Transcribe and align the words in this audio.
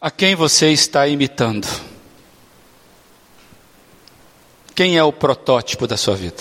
A 0.00 0.12
quem 0.12 0.36
você 0.36 0.70
está 0.70 1.08
imitando? 1.08 1.66
Quem 4.72 4.96
é 4.96 5.02
o 5.02 5.12
protótipo 5.12 5.88
da 5.88 5.96
sua 5.96 6.14
vida? 6.14 6.40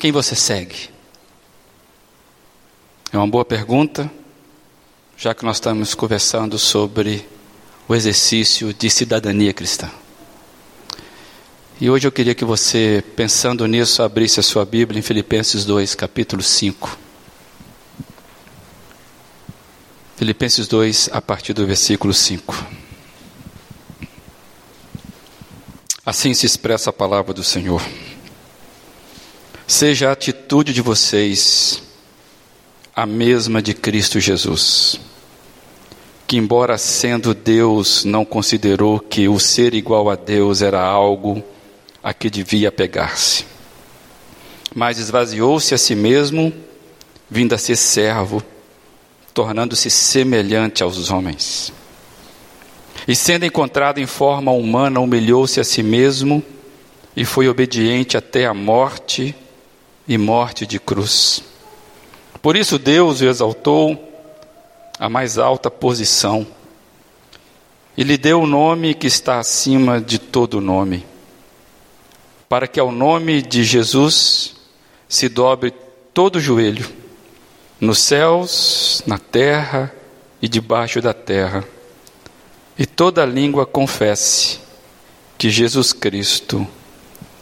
Quem 0.00 0.10
você 0.10 0.34
segue? 0.34 0.90
É 3.12 3.16
uma 3.16 3.28
boa 3.28 3.44
pergunta, 3.44 4.10
já 5.16 5.32
que 5.32 5.44
nós 5.44 5.58
estamos 5.58 5.94
conversando 5.94 6.58
sobre 6.58 7.24
o 7.86 7.94
exercício 7.94 8.74
de 8.74 8.90
cidadania 8.90 9.52
cristã. 9.52 9.88
E 11.80 11.88
hoje 11.88 12.08
eu 12.08 12.12
queria 12.12 12.34
que 12.34 12.44
você, 12.44 13.04
pensando 13.14 13.64
nisso, 13.68 14.02
abrisse 14.02 14.40
a 14.40 14.42
sua 14.42 14.64
Bíblia 14.64 14.98
em 14.98 15.02
Filipenses 15.02 15.64
2, 15.64 15.94
capítulo 15.94 16.42
5. 16.42 17.11
Filipenses 20.22 20.68
2, 20.68 21.10
a 21.12 21.20
partir 21.20 21.52
do 21.52 21.66
versículo 21.66 22.14
5. 22.14 22.64
Assim 26.06 26.32
se 26.32 26.46
expressa 26.46 26.90
a 26.90 26.92
palavra 26.92 27.34
do 27.34 27.42
Senhor. 27.42 27.82
Seja 29.66 30.08
a 30.08 30.12
atitude 30.12 30.72
de 30.72 30.80
vocês 30.80 31.82
a 32.94 33.04
mesma 33.04 33.60
de 33.60 33.74
Cristo 33.74 34.20
Jesus, 34.20 35.00
que, 36.24 36.36
embora 36.36 36.78
sendo 36.78 37.34
Deus, 37.34 38.04
não 38.04 38.24
considerou 38.24 39.00
que 39.00 39.26
o 39.26 39.40
ser 39.40 39.74
igual 39.74 40.08
a 40.08 40.14
Deus 40.14 40.62
era 40.62 40.80
algo 40.80 41.42
a 42.00 42.14
que 42.14 42.30
devia 42.30 42.70
pegar-se, 42.70 43.44
mas 44.72 44.98
esvaziou-se 44.98 45.74
a 45.74 45.78
si 45.78 45.96
mesmo, 45.96 46.54
vindo 47.28 47.56
a 47.56 47.58
ser 47.58 47.74
servo 47.74 48.40
tornando-se 49.34 49.90
semelhante 49.90 50.82
aos 50.82 51.10
homens. 51.10 51.72
E 53.06 53.16
sendo 53.16 53.44
encontrado 53.44 53.98
em 53.98 54.06
forma 54.06 54.52
humana, 54.52 55.00
humilhou-se 55.00 55.58
a 55.58 55.64
si 55.64 55.82
mesmo 55.82 56.42
e 57.16 57.24
foi 57.24 57.48
obediente 57.48 58.16
até 58.16 58.46
a 58.46 58.54
morte 58.54 59.34
e 60.06 60.16
morte 60.16 60.66
de 60.66 60.78
cruz. 60.78 61.42
Por 62.40 62.56
isso 62.56 62.78
Deus 62.78 63.20
o 63.20 63.26
exaltou 63.26 64.10
à 64.98 65.08
mais 65.08 65.38
alta 65.38 65.70
posição 65.70 66.46
e 67.96 68.04
lhe 68.04 68.16
deu 68.16 68.42
o 68.42 68.46
nome 68.46 68.94
que 68.94 69.06
está 69.06 69.38
acima 69.38 70.00
de 70.00 70.18
todo 70.18 70.60
nome, 70.60 71.04
para 72.48 72.66
que 72.66 72.80
ao 72.80 72.90
nome 72.90 73.42
de 73.42 73.64
Jesus 73.64 74.56
se 75.08 75.28
dobre 75.28 75.72
todo 76.14 76.36
o 76.36 76.40
joelho 76.40 77.01
nos 77.82 77.98
céus, 77.98 79.02
na 79.08 79.18
terra 79.18 79.92
e 80.40 80.46
debaixo 80.46 81.02
da 81.02 81.12
terra, 81.12 81.64
e 82.78 82.86
toda 82.86 83.26
língua 83.26 83.66
confesse 83.66 84.60
que 85.36 85.50
Jesus 85.50 85.92
Cristo 85.92 86.64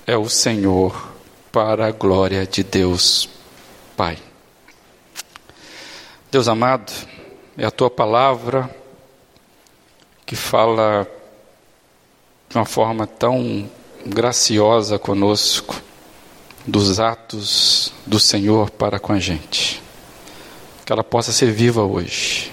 é 0.06 0.16
o 0.16 0.30
Senhor, 0.30 1.10
para 1.52 1.88
a 1.88 1.90
glória 1.90 2.46
de 2.46 2.62
Deus 2.62 3.28
Pai. 3.94 4.16
Deus 6.30 6.48
amado, 6.48 6.90
é 7.58 7.66
a 7.66 7.70
tua 7.70 7.90
palavra 7.90 8.74
que 10.24 10.34
fala 10.34 11.06
de 12.48 12.56
uma 12.56 12.64
forma 12.64 13.06
tão 13.06 13.68
graciosa 14.06 14.98
conosco 14.98 15.82
dos 16.66 16.98
atos 16.98 17.92
do 18.06 18.18
Senhor 18.18 18.70
para 18.70 18.98
com 18.98 19.12
a 19.12 19.18
gente 19.18 19.89
que 20.90 20.92
ela 20.92 21.04
possa 21.04 21.30
ser 21.30 21.52
viva 21.52 21.84
hoje, 21.84 22.50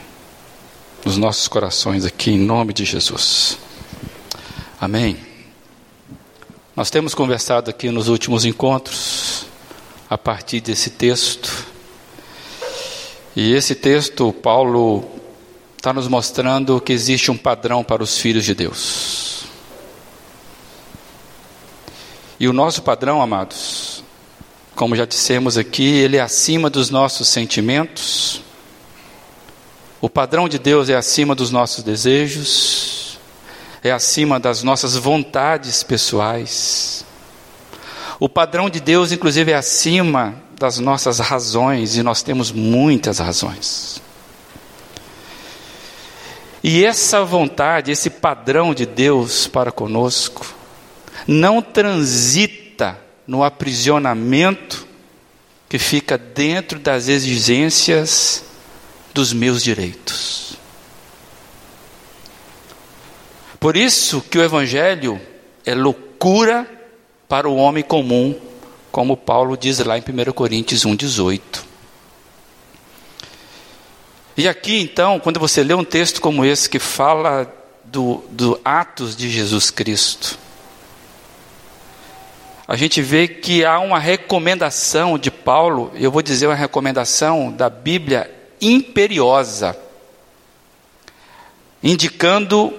nos 1.03 1.17
nossos 1.17 1.47
corações 1.47 2.05
aqui, 2.05 2.29
em 2.29 2.37
nome 2.37 2.71
de 2.71 2.85
Jesus. 2.85 3.57
Amém. 4.79 5.17
Nós 6.75 6.91
temos 6.91 7.15
conversado 7.15 7.71
aqui 7.71 7.89
nos 7.89 8.07
últimos 8.07 8.45
encontros, 8.45 9.47
a 10.07 10.19
partir 10.19 10.61
desse 10.61 10.91
texto, 10.91 11.65
e 13.35 13.55
esse 13.55 13.73
texto, 13.73 14.31
Paulo 14.31 15.03
está 15.75 15.91
nos 15.91 16.07
mostrando 16.07 16.79
que 16.79 16.93
existe 16.93 17.31
um 17.31 17.37
padrão 17.37 17.83
para 17.83 18.03
os 18.03 18.19
filhos 18.19 18.45
de 18.45 18.53
Deus. 18.53 19.45
E 22.39 22.47
o 22.47 22.53
nosso 22.53 22.83
padrão, 22.83 23.19
amados, 23.19 23.96
como 24.77 24.95
já 24.95 25.05
dissemos 25.05 25.57
aqui, 25.57 25.87
ele 25.87 26.17
é 26.17 26.21
acima 26.21 26.69
dos 26.69 26.91
nossos 26.91 27.27
sentimentos. 27.29 28.43
O 29.99 30.07
padrão 30.07 30.47
de 30.47 30.59
Deus 30.59 30.87
é 30.87 30.95
acima 30.95 31.33
dos 31.33 31.49
nossos 31.49 31.83
desejos, 31.83 33.19
é 33.83 33.91
acima 33.91 34.39
das 34.39 34.61
nossas 34.61 34.95
vontades 34.95 35.81
pessoais. 35.81 37.03
O 38.19 38.29
padrão 38.29 38.69
de 38.69 38.79
Deus, 38.79 39.11
inclusive, 39.11 39.51
é 39.51 39.55
acima 39.55 40.35
das 40.59 40.77
nossas 40.77 41.17
razões, 41.17 41.97
e 41.97 42.03
nós 42.03 42.21
temos 42.21 42.51
muitas 42.51 43.17
razões. 43.17 43.99
E 46.63 46.85
essa 46.85 47.25
vontade, 47.25 47.91
esse 47.91 48.11
padrão 48.11 48.75
de 48.75 48.85
Deus 48.85 49.47
para 49.47 49.71
conosco, 49.71 50.45
não 51.27 51.63
transita 51.63 52.66
no 53.27 53.43
aprisionamento 53.43 54.87
que 55.67 55.77
fica 55.77 56.17
dentro 56.17 56.79
das 56.79 57.09
exigências 57.09 58.43
dos 59.13 59.33
meus 59.33 59.61
direitos. 59.61 60.53
Por 63.59 63.75
isso 63.75 64.21
que 64.21 64.37
o 64.37 64.43
evangelho 64.43 65.19
é 65.65 65.75
loucura 65.75 66.65
para 67.27 67.49
o 67.49 67.55
homem 67.55 67.83
comum, 67.83 68.39
como 68.91 69.17
Paulo 69.17 69.57
diz 69.57 69.79
lá 69.79 69.97
em 69.97 70.01
1 70.01 70.31
Coríntios 70.31 70.85
1:18. 70.85 71.65
E 74.37 74.47
aqui 74.47 74.79
então, 74.79 75.19
quando 75.19 75.39
você 75.39 75.63
lê 75.63 75.73
um 75.73 75.83
texto 75.83 76.21
como 76.21 76.45
esse 76.45 76.69
que 76.69 76.79
fala 76.79 77.51
do, 77.83 78.23
do 78.29 78.59
atos 78.63 79.15
de 79.15 79.29
Jesus 79.29 79.71
Cristo, 79.71 80.37
a 82.67 82.75
gente 82.75 83.01
vê 83.01 83.29
que 83.29 83.63
há 83.63 83.79
uma 83.79 83.97
recomendação 83.97 85.17
de 85.17 85.31
Paulo, 85.31 85.89
eu 85.95 86.11
vou 86.11 86.21
dizer 86.21 86.47
uma 86.47 86.55
recomendação 86.55 87.49
da 87.49 87.69
Bíblia 87.69 88.29
imperiosa, 88.59 89.77
indicando 91.81 92.73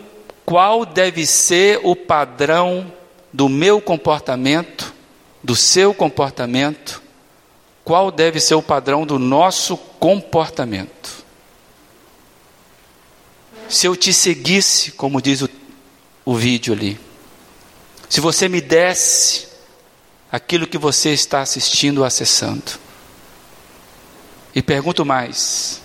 qual 0.44 0.84
deve 0.84 1.24
ser 1.24 1.80
o 1.82 1.96
padrão 1.96 2.92
do 3.32 3.48
meu 3.48 3.80
comportamento, 3.80 4.92
do 5.42 5.56
seu 5.56 5.94
comportamento, 5.94 7.00
qual 7.82 8.10
deve 8.10 8.40
ser 8.40 8.56
o 8.56 8.62
padrão 8.62 9.06
do 9.06 9.18
nosso 9.18 9.74
comportamento. 9.98 11.24
Se 13.70 13.86
eu 13.86 13.96
te 13.96 14.12
seguisse, 14.12 14.92
como 14.92 15.22
diz 15.22 15.40
o, 15.40 15.48
o 16.26 16.34
vídeo 16.34 16.74
ali, 16.74 17.00
se 18.06 18.20
você 18.20 18.48
me 18.50 18.60
desse 18.60 19.47
aquilo 20.30 20.66
que 20.66 20.78
você 20.78 21.10
está 21.10 21.40
assistindo 21.40 21.98
ou 21.98 22.04
acessando. 22.04 22.72
E 24.54 24.62
pergunto 24.62 25.04
mais: 25.04 25.80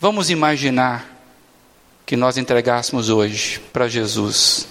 vamos 0.00 0.30
imaginar 0.30 1.06
que 2.06 2.16
nós 2.16 2.38
entregássemos 2.38 3.10
hoje 3.10 3.60
para 3.72 3.88
Jesus 3.88 4.66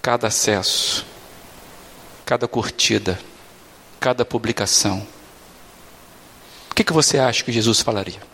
cada 0.00 0.28
acesso, 0.28 1.04
cada 2.24 2.46
curtida, 2.46 3.18
cada 3.98 4.24
publicação. 4.24 5.06
O 6.70 6.74
que, 6.74 6.84
que 6.84 6.92
você 6.92 7.18
acha 7.18 7.44
que 7.44 7.52
Jesus 7.52 7.80
falaria? 7.80 8.29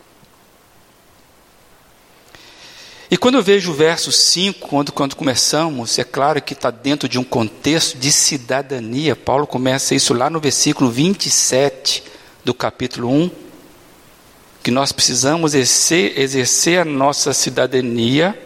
E 3.11 3.17
quando 3.17 3.37
eu 3.37 3.43
vejo 3.43 3.71
o 3.71 3.75
verso 3.75 4.11
5, 4.11 4.67
quando, 4.69 4.93
quando 4.93 5.15
começamos, 5.15 5.97
é 5.99 6.05
claro 6.05 6.43
que 6.43 6.55
está 6.55 6.71
dentro 6.71 7.09
de 7.09 7.19
um 7.19 7.25
contexto 7.25 7.97
de 7.97 8.11
cidadania. 8.11 9.15
Paulo 9.15 9.47
começa 9.47 9.95
isso 9.95 10.13
lá 10.13 10.29
no 10.29 10.41
versículo 10.41 10.91
27 10.91 12.03
do 12.45 12.53
capítulo 12.53 13.09
1, 13.09 13.31
que 14.61 14.73
nós 14.73 14.91
precisamos 14.91 15.55
exercer, 15.55 16.19
exercer 16.19 16.81
a 16.81 16.85
nossa 16.85 17.33
cidadania 17.33 18.37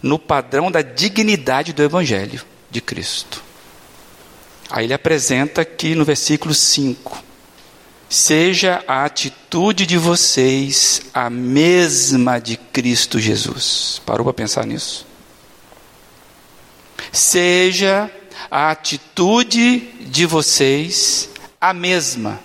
no 0.00 0.18
padrão 0.18 0.70
da 0.70 0.80
dignidade 0.80 1.72
do 1.72 1.82
Evangelho 1.82 2.44
de 2.70 2.80
Cristo. 2.80 3.42
Aí 4.70 4.84
ele 4.84 4.94
apresenta 4.94 5.62
aqui 5.62 5.96
no 5.96 6.04
versículo 6.04 6.54
5 6.54 7.29
seja 8.10 8.82
a 8.88 9.04
atitude 9.04 9.86
de 9.86 9.96
vocês 9.96 11.02
a 11.14 11.30
mesma 11.30 12.40
de 12.40 12.56
Cristo 12.56 13.20
Jesus. 13.20 14.02
Parou 14.04 14.24
para 14.24 14.34
pensar 14.34 14.66
nisso? 14.66 15.06
Seja 17.12 18.10
a 18.50 18.72
atitude 18.72 19.78
de 20.00 20.26
vocês 20.26 21.30
a 21.60 21.72
mesma 21.72 22.40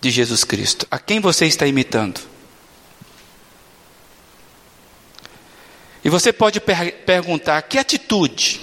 de 0.00 0.10
Jesus 0.10 0.44
Cristo. 0.44 0.86
A 0.90 0.98
quem 0.98 1.20
você 1.20 1.44
está 1.44 1.66
imitando? 1.66 2.18
E 6.02 6.08
você 6.08 6.32
pode 6.32 6.58
per 6.58 7.04
perguntar: 7.04 7.60
que 7.62 7.76
atitude? 7.76 8.62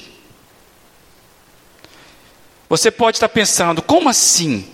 Você 2.68 2.90
pode 2.90 3.18
estar 3.18 3.30
pensando: 3.30 3.84
como 3.84 4.10
assim? 4.10 4.73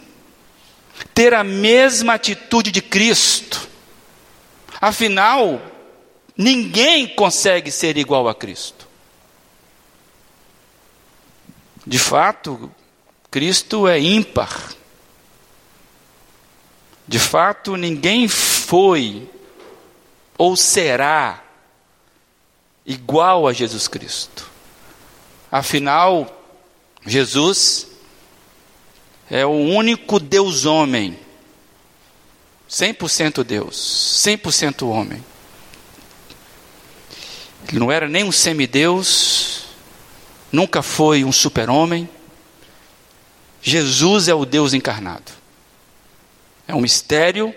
Ter 1.13 1.33
a 1.33 1.43
mesma 1.43 2.13
atitude 2.13 2.71
de 2.71 2.81
Cristo? 2.81 3.67
Afinal, 4.81 5.61
ninguém 6.37 7.07
consegue 7.07 7.71
ser 7.71 7.97
igual 7.97 8.27
a 8.27 8.35
Cristo. 8.35 8.87
De 11.85 11.99
fato, 11.99 12.71
Cristo 13.31 13.87
é 13.87 13.99
ímpar. 13.99 14.73
De 17.07 17.19
fato, 17.19 17.75
ninguém 17.75 18.27
foi 18.27 19.29
ou 20.37 20.55
será 20.55 21.43
igual 22.85 23.47
a 23.47 23.53
Jesus 23.53 23.87
Cristo. 23.87 24.49
Afinal, 25.51 26.41
Jesus 27.05 27.88
é 29.29 29.45
o 29.45 29.51
único 29.51 30.19
Deus 30.19 30.65
homem, 30.65 31.17
100% 32.69 33.43
Deus, 33.43 34.21
100% 34.25 34.87
homem. 34.87 35.23
Ele 37.67 37.79
não 37.79 37.91
era 37.91 38.07
nem 38.07 38.23
um 38.23 38.31
semideus, 38.31 39.65
nunca 40.51 40.81
foi 40.81 41.23
um 41.23 41.31
super-homem. 41.31 42.09
Jesus 43.61 44.27
é 44.27 44.33
o 44.33 44.45
Deus 44.45 44.73
encarnado. 44.73 45.31
É 46.67 46.73
um 46.73 46.81
mistério 46.81 47.53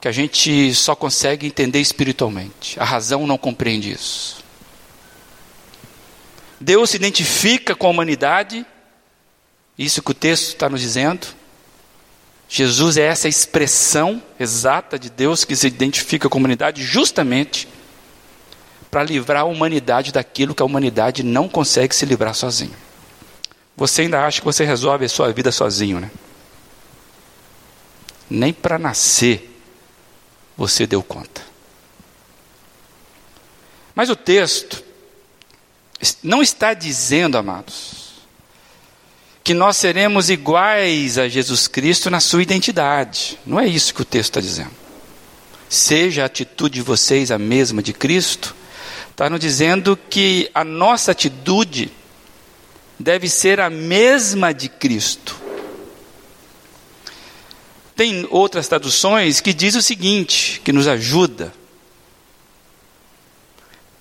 que 0.00 0.08
a 0.08 0.12
gente 0.12 0.74
só 0.74 0.94
consegue 0.94 1.46
entender 1.46 1.80
espiritualmente. 1.80 2.78
A 2.78 2.84
razão 2.84 3.26
não 3.26 3.38
compreende 3.38 3.90
isso. 3.90 4.44
Deus 6.60 6.90
se 6.90 6.96
identifica 6.96 7.74
com 7.74 7.86
a 7.86 7.90
humanidade, 7.90 8.66
isso 9.78 10.02
que 10.02 10.10
o 10.10 10.14
texto 10.14 10.48
está 10.48 10.68
nos 10.68 10.80
dizendo. 10.80 11.26
Jesus 12.48 12.96
é 12.96 13.02
essa 13.02 13.28
expressão 13.28 14.22
exata 14.38 14.98
de 14.98 15.10
Deus 15.10 15.44
que 15.44 15.56
se 15.56 15.66
identifica 15.66 16.28
com 16.28 16.38
a 16.38 16.40
humanidade, 16.40 16.82
justamente 16.84 17.66
para 18.90 19.02
livrar 19.02 19.42
a 19.42 19.44
humanidade 19.44 20.12
daquilo 20.12 20.54
que 20.54 20.62
a 20.62 20.66
humanidade 20.66 21.22
não 21.24 21.48
consegue 21.48 21.94
se 21.94 22.06
livrar 22.06 22.34
sozinho. 22.34 22.76
Você 23.76 24.02
ainda 24.02 24.24
acha 24.24 24.40
que 24.40 24.44
você 24.44 24.64
resolve 24.64 25.04
a 25.04 25.08
sua 25.08 25.32
vida 25.32 25.50
sozinho, 25.50 25.98
né? 25.98 26.10
Nem 28.30 28.52
para 28.52 28.78
nascer 28.78 29.50
você 30.56 30.86
deu 30.86 31.02
conta. 31.02 31.42
Mas 33.94 34.10
o 34.10 34.16
texto 34.16 34.84
não 36.22 36.42
está 36.42 36.74
dizendo, 36.74 37.36
amados, 37.36 38.03
que 39.44 39.52
nós 39.52 39.76
seremos 39.76 40.30
iguais 40.30 41.18
a 41.18 41.28
Jesus 41.28 41.68
Cristo 41.68 42.08
na 42.08 42.18
sua 42.18 42.42
identidade. 42.42 43.38
Não 43.44 43.60
é 43.60 43.68
isso 43.68 43.92
que 43.92 44.00
o 44.00 44.04
texto 44.04 44.30
está 44.30 44.40
dizendo. 44.40 44.70
Seja 45.68 46.22
a 46.22 46.26
atitude 46.26 46.76
de 46.76 46.82
vocês 46.82 47.30
a 47.30 47.38
mesma 47.38 47.82
de 47.82 47.92
Cristo, 47.92 48.56
está 49.10 49.28
nos 49.28 49.38
dizendo 49.38 49.98
que 50.08 50.50
a 50.54 50.64
nossa 50.64 51.12
atitude 51.12 51.92
deve 52.98 53.28
ser 53.28 53.60
a 53.60 53.68
mesma 53.68 54.54
de 54.54 54.70
Cristo. 54.70 55.36
Tem 57.94 58.26
outras 58.30 58.66
traduções 58.66 59.42
que 59.42 59.52
diz 59.52 59.74
o 59.74 59.82
seguinte, 59.82 60.60
que 60.64 60.72
nos 60.72 60.88
ajuda. 60.88 61.52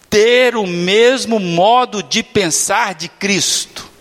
Ter 0.10 0.56
o 0.56 0.66
mesmo 0.66 1.38
modo 1.38 2.02
de 2.02 2.24
pensar 2.24 2.96
de 2.96 3.10
Cristo. 3.10 3.93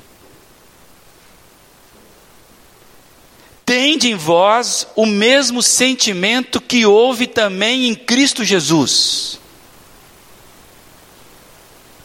Tende 3.75 4.11
em 4.11 4.15
vós 4.15 4.87
o 4.95 5.07
mesmo 5.07 5.63
sentimento 5.63 6.61
que 6.61 6.85
houve 6.85 7.27
também 7.27 7.89
em 7.89 7.95
Cristo 7.95 8.45
Jesus. 8.45 9.41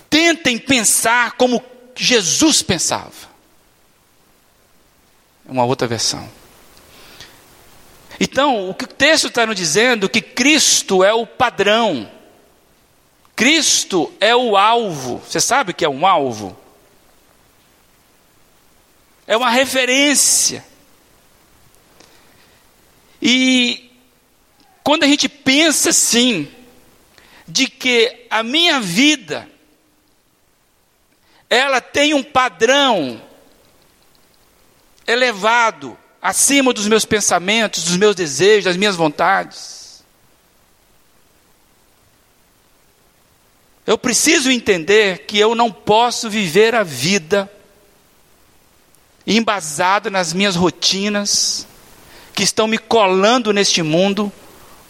Tentem 0.09 0.57
pensar 0.57 1.33
como 1.33 1.61
Jesus 1.93 2.61
pensava. 2.61 3.11
É 5.45 5.51
uma 5.51 5.65
outra 5.65 5.85
versão. 5.89 6.29
Então, 8.17 8.69
o 8.69 8.73
que 8.73 8.85
o 8.85 8.87
texto 8.87 9.27
está 9.27 9.45
nos 9.45 9.57
dizendo 9.57 10.05
é 10.05 10.09
que 10.09 10.21
Cristo 10.21 11.03
é 11.03 11.13
o 11.13 11.27
padrão. 11.27 12.09
Cristo 13.35 14.13
é 14.21 14.33
o 14.33 14.55
alvo. 14.55 15.21
Você 15.27 15.41
sabe 15.41 15.71
o 15.71 15.75
que 15.75 15.83
é 15.83 15.89
um 15.89 16.07
alvo? 16.07 16.57
É 19.27 19.35
uma 19.35 19.49
referência. 19.49 20.63
E 23.21 23.91
quando 24.83 25.03
a 25.03 25.07
gente 25.07 25.27
pensa 25.27 25.89
assim, 25.89 26.51
de 27.47 27.67
que 27.67 28.25
a 28.29 28.43
minha 28.43 28.79
vida, 28.81 29.49
ela 31.49 31.79
tem 31.79 32.13
um 32.13 32.23
padrão 32.23 33.21
elevado, 35.05 35.97
acima 36.21 36.73
dos 36.73 36.87
meus 36.87 37.05
pensamentos, 37.05 37.85
dos 37.85 37.95
meus 37.95 38.15
desejos, 38.15 38.65
das 38.65 38.75
minhas 38.75 38.95
vontades. 38.95 40.03
Eu 43.85 43.97
preciso 43.97 44.51
entender 44.51 45.19
que 45.19 45.39
eu 45.39 45.55
não 45.55 45.71
posso 45.71 46.29
viver 46.29 46.75
a 46.75 46.83
vida 46.83 47.49
embasado 49.25 50.11
nas 50.11 50.33
minhas 50.33 50.57
rotinas, 50.57 51.65
que 52.37 52.43
estão 52.43 52.67
me 52.67 52.77
colando 52.77 53.51
neste 53.51 53.81
mundo. 53.81 54.31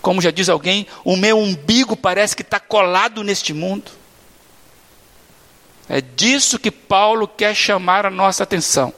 Como 0.01 0.21
já 0.21 0.31
diz 0.31 0.49
alguém, 0.49 0.85
o 1.05 1.15
meu 1.15 1.39
umbigo 1.39 1.95
parece 1.95 2.35
que 2.35 2.41
está 2.41 2.59
colado 2.59 3.23
neste 3.23 3.53
mundo. 3.53 3.89
É 5.87 6.01
disso 6.01 6.59
que 6.59 6.69
Paulo 6.69 7.25
quer 7.25 7.55
chamar 7.55 8.05
a 8.05 8.09
nossa 8.09 8.43
atenção. 8.43 8.93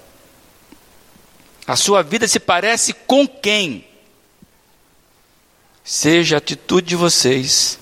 A 1.68 1.76
sua 1.76 2.02
vida 2.02 2.28
se 2.28 2.40
parece 2.40 2.92
com 2.92 3.28
quem? 3.28 3.86
Seja 5.84 6.38
a 6.38 6.40
atitude 6.40 6.88
de 6.88 6.96
vocês 6.96 7.78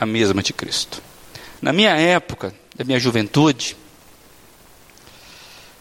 a 0.00 0.04
mesma 0.04 0.42
de 0.42 0.52
Cristo. 0.52 1.00
Na 1.62 1.72
minha 1.72 1.96
época, 1.96 2.52
da 2.74 2.84
minha 2.84 2.98
juventude, 2.98 3.76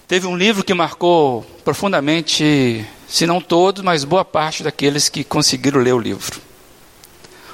teve 0.10 0.26
um 0.26 0.36
livro 0.36 0.64
que 0.64 0.74
marcou 0.74 1.44
profundamente, 1.64 2.84
se 3.08 3.28
não 3.28 3.40
todos, 3.40 3.84
mas 3.84 4.04
boa 4.04 4.26
parte 4.26 4.64
daqueles 4.64 5.08
que 5.08 5.24
conseguiram 5.24 5.80
ler 5.80 5.94
o 5.94 6.00
livro. 6.00 6.42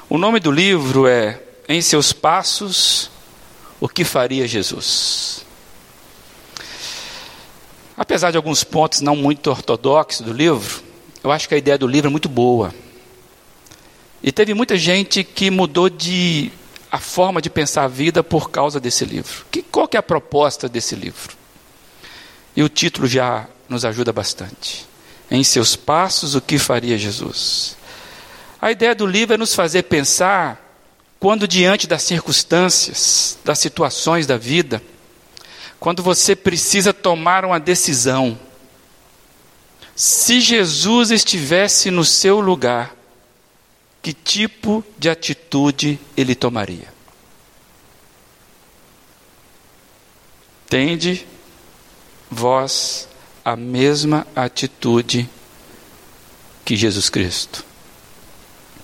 O 0.08 0.16
nome 0.16 0.40
do 0.40 0.50
livro 0.50 1.06
é 1.06 1.38
Em 1.68 1.82
Seus 1.82 2.14
Passos, 2.14 3.10
o 3.78 3.86
que 3.86 4.04
faria 4.04 4.48
Jesus? 4.48 5.44
Apesar 7.94 8.30
de 8.30 8.38
alguns 8.38 8.64
pontos 8.64 9.02
não 9.02 9.14
muito 9.14 9.50
ortodoxos 9.50 10.22
do 10.22 10.32
livro, 10.32 10.82
eu 11.22 11.30
acho 11.30 11.46
que 11.46 11.54
a 11.54 11.58
ideia 11.58 11.76
do 11.76 11.86
livro 11.86 12.08
é 12.08 12.10
muito 12.10 12.28
boa. 12.28 12.74
E 14.22 14.32
teve 14.32 14.54
muita 14.54 14.78
gente 14.78 15.22
que 15.22 15.50
mudou 15.50 15.90
de 15.90 16.50
a 16.90 16.98
forma 16.98 17.42
de 17.42 17.50
pensar 17.50 17.84
a 17.84 17.88
vida 17.88 18.24
por 18.24 18.48
causa 18.50 18.80
desse 18.80 19.04
livro. 19.04 19.44
Que, 19.50 19.60
qual 19.60 19.86
que 19.86 19.98
é 19.98 20.00
a 20.00 20.02
proposta 20.02 20.70
desse 20.70 20.94
livro? 20.94 21.36
E 22.56 22.62
o 22.62 22.68
título 22.68 23.06
já 23.06 23.46
nos 23.68 23.84
ajuda 23.84 24.12
bastante. 24.12 24.86
Em 25.30 25.44
seus 25.44 25.76
passos, 25.76 26.34
o 26.34 26.40
que 26.40 26.58
faria 26.58 26.96
Jesus? 26.96 27.76
A 28.60 28.70
ideia 28.72 28.94
do 28.94 29.06
livro 29.06 29.34
é 29.34 29.38
nos 29.38 29.54
fazer 29.54 29.82
pensar 29.82 30.62
quando 31.20 31.46
diante 31.46 31.86
das 31.86 32.02
circunstâncias, 32.02 33.38
das 33.44 33.58
situações 33.58 34.26
da 34.26 34.36
vida, 34.36 34.82
quando 35.78 36.02
você 36.02 36.34
precisa 36.34 36.92
tomar 36.92 37.44
uma 37.44 37.60
decisão. 37.60 38.38
Se 39.94 40.40
Jesus 40.40 41.10
estivesse 41.10 41.90
no 41.90 42.04
seu 42.04 42.40
lugar, 42.40 42.94
que 44.02 44.12
tipo 44.12 44.84
de 44.98 45.10
atitude 45.10 45.98
ele 46.16 46.34
tomaria? 46.34 46.94
Tende 50.68 51.26
vós 52.30 53.08
a 53.44 53.56
mesma 53.56 54.26
atitude 54.34 55.28
que 56.64 56.76
Jesus 56.76 57.08
Cristo 57.08 57.64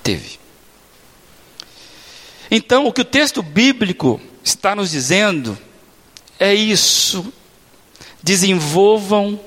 teve. 0.02 0.38
Então, 2.50 2.86
o 2.86 2.92
que 2.92 3.00
o 3.00 3.04
texto 3.04 3.42
bíblico 3.42 4.20
está 4.44 4.74
nos 4.74 4.90
dizendo 4.90 5.58
é 6.38 6.54
isso. 6.54 7.32
Desenvolvam 8.22 9.40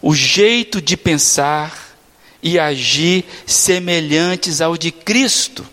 o 0.00 0.14
jeito 0.14 0.80
de 0.80 0.96
pensar 0.96 1.96
e 2.42 2.58
agir 2.58 3.24
semelhantes 3.46 4.60
ao 4.60 4.76
de 4.76 4.92
Cristo. 4.92 5.66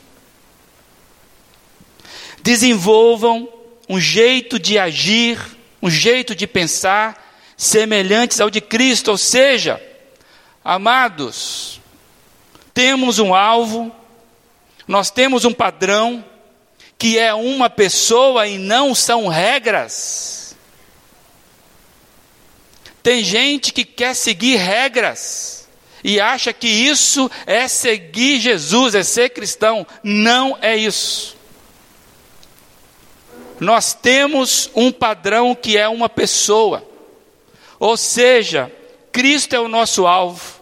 desenvolvam 2.44 3.48
um 3.88 4.00
jeito 4.00 4.60
de 4.60 4.78
agir, 4.78 5.40
um 5.82 5.90
jeito 5.90 6.34
de 6.36 6.48
pensar 6.48 7.21
semelhantes 7.62 8.42
ao 8.42 8.50
de 8.50 8.60
Cristo, 8.60 9.12
ou 9.12 9.18
seja, 9.20 9.80
amados, 10.66 11.80
temos 12.74 13.20
um 13.20 13.36
alvo, 13.36 13.96
nós 14.88 15.12
temos 15.12 15.46
um 15.46 15.54
padrão, 15.54 16.26
que 16.98 17.20
é 17.20 17.32
uma 17.36 17.70
pessoa 17.70 18.48
e 18.48 18.58
não 18.58 18.96
são 18.96 19.28
regras. 19.28 20.58
Tem 23.04 23.24
gente 23.24 23.72
que 23.72 23.86
quer 23.86 24.16
seguir 24.16 24.56
regras 24.56 25.70
e 26.04 26.20
acha 26.20 26.52
que 26.52 26.68
isso 26.68 27.30
é 27.46 27.68
seguir 27.68 28.40
Jesus, 28.40 28.96
é 28.96 29.04
ser 29.04 29.30
cristão. 29.30 29.86
Não 30.04 30.58
é 30.64 30.76
isso. 30.76 31.38
Nós 33.60 33.94
temos 33.94 34.68
um 34.74 34.92
padrão 34.92 35.54
que 35.54 35.78
é 35.78 35.88
uma 35.88 36.10
pessoa, 36.10 36.90
ou 37.82 37.98
seja, 37.98 38.72
Cristo 39.12 39.56
é 39.56 39.60
o 39.60 39.68
nosso 39.68 40.06
alvo 40.06 40.62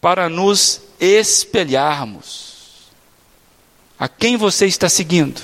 para 0.00 0.28
nos 0.28 0.82
espelharmos. 1.00 2.92
A 3.98 4.06
quem 4.06 4.36
você 4.36 4.66
está 4.66 4.88
seguindo? 4.88 5.42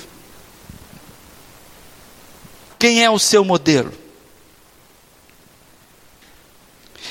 Quem 2.79 3.03
é 3.03 3.09
o 3.09 3.19
seu 3.19 3.43
modelo? 3.43 3.91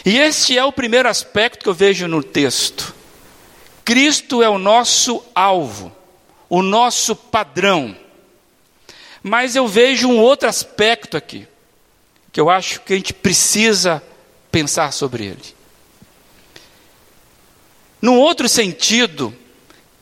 E 0.02 0.16
este 0.16 0.56
é 0.56 0.64
o 0.64 0.72
primeiro 0.72 1.06
aspecto 1.06 1.62
que 1.62 1.68
eu 1.68 1.74
vejo 1.74 2.08
no 2.08 2.22
texto. 2.22 2.94
Cristo 3.84 4.42
é 4.42 4.48
o 4.48 4.58
nosso 4.58 5.22
alvo, 5.34 5.94
o 6.48 6.62
nosso 6.62 7.14
padrão. 7.14 7.94
Mas 9.22 9.54
eu 9.54 9.68
vejo 9.68 10.08
um 10.08 10.20
outro 10.20 10.48
aspecto 10.48 11.18
aqui, 11.18 11.46
que 12.36 12.40
eu 12.40 12.50
acho 12.50 12.82
que 12.82 12.92
a 12.92 12.96
gente 12.96 13.14
precisa 13.14 14.02
pensar 14.52 14.92
sobre 14.92 15.24
ele. 15.24 15.56
Num 17.98 18.18
outro 18.18 18.46
sentido, 18.46 19.34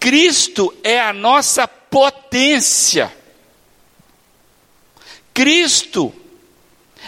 Cristo 0.00 0.74
é 0.82 1.00
a 1.00 1.12
nossa 1.12 1.68
potência. 1.68 3.16
Cristo 5.32 6.12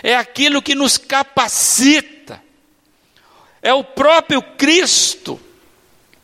é 0.00 0.14
aquilo 0.14 0.62
que 0.62 0.76
nos 0.76 0.96
capacita. 0.96 2.40
É 3.60 3.74
o 3.74 3.82
próprio 3.82 4.40
Cristo 4.40 5.40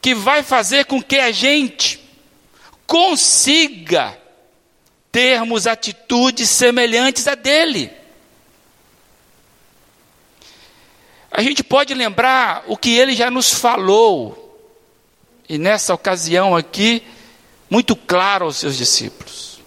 que 0.01 0.15
vai 0.15 0.45
fazer 0.45 0.85
com 0.85 1.03
que 1.03 1.19
a 1.19 1.33
gente 1.33 1.99
consiga 2.87 4.17
termos 5.11 5.67
atitudes 5.67 6.49
semelhantes 6.49 7.27
a 7.27 7.35
dele. 7.35 8.02
A 11.33 11.43
gente 11.43 11.65
pode 11.65 11.95
lembrar 11.95 12.65
o 12.67 12.77
que 12.77 12.97
ele 12.97 13.15
já 13.15 13.31
nos 13.31 13.53
falou 13.53 14.43
e 15.49 15.59
nessa 15.59 15.93
ocasião 15.93 16.57
aqui, 16.57 17.03
muito 17.69 17.95
claro 17.95 18.47
aos 18.47 18.57
seus 18.57 18.75
discípulos. 18.75 19.61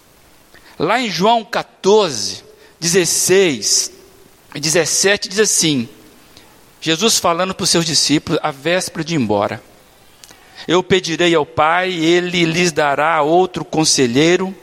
Lá 0.80 1.00
em 1.00 1.10
João 1.10 1.46
14, 1.46 2.44
16 2.80 3.92
e 4.56 4.60
17, 4.60 5.30
diz 5.30 5.40
assim: 5.40 5.88
Jesus 6.82 7.20
falando 7.20 7.54
para 7.54 7.64
os 7.64 7.70
seus 7.70 7.86
discípulos, 7.86 8.40
a 8.42 8.50
véspera 8.52 9.04
de 9.04 9.14
ir 9.14 9.18
embora: 9.18 9.62
Eu 10.68 10.82
pedirei 10.82 11.36
ao 11.36 11.46
Pai, 11.46 11.92
ele 11.92 12.46
lhes 12.46 12.72
dará 12.72 13.22
outro 13.22 13.64
conselheiro 13.64 14.56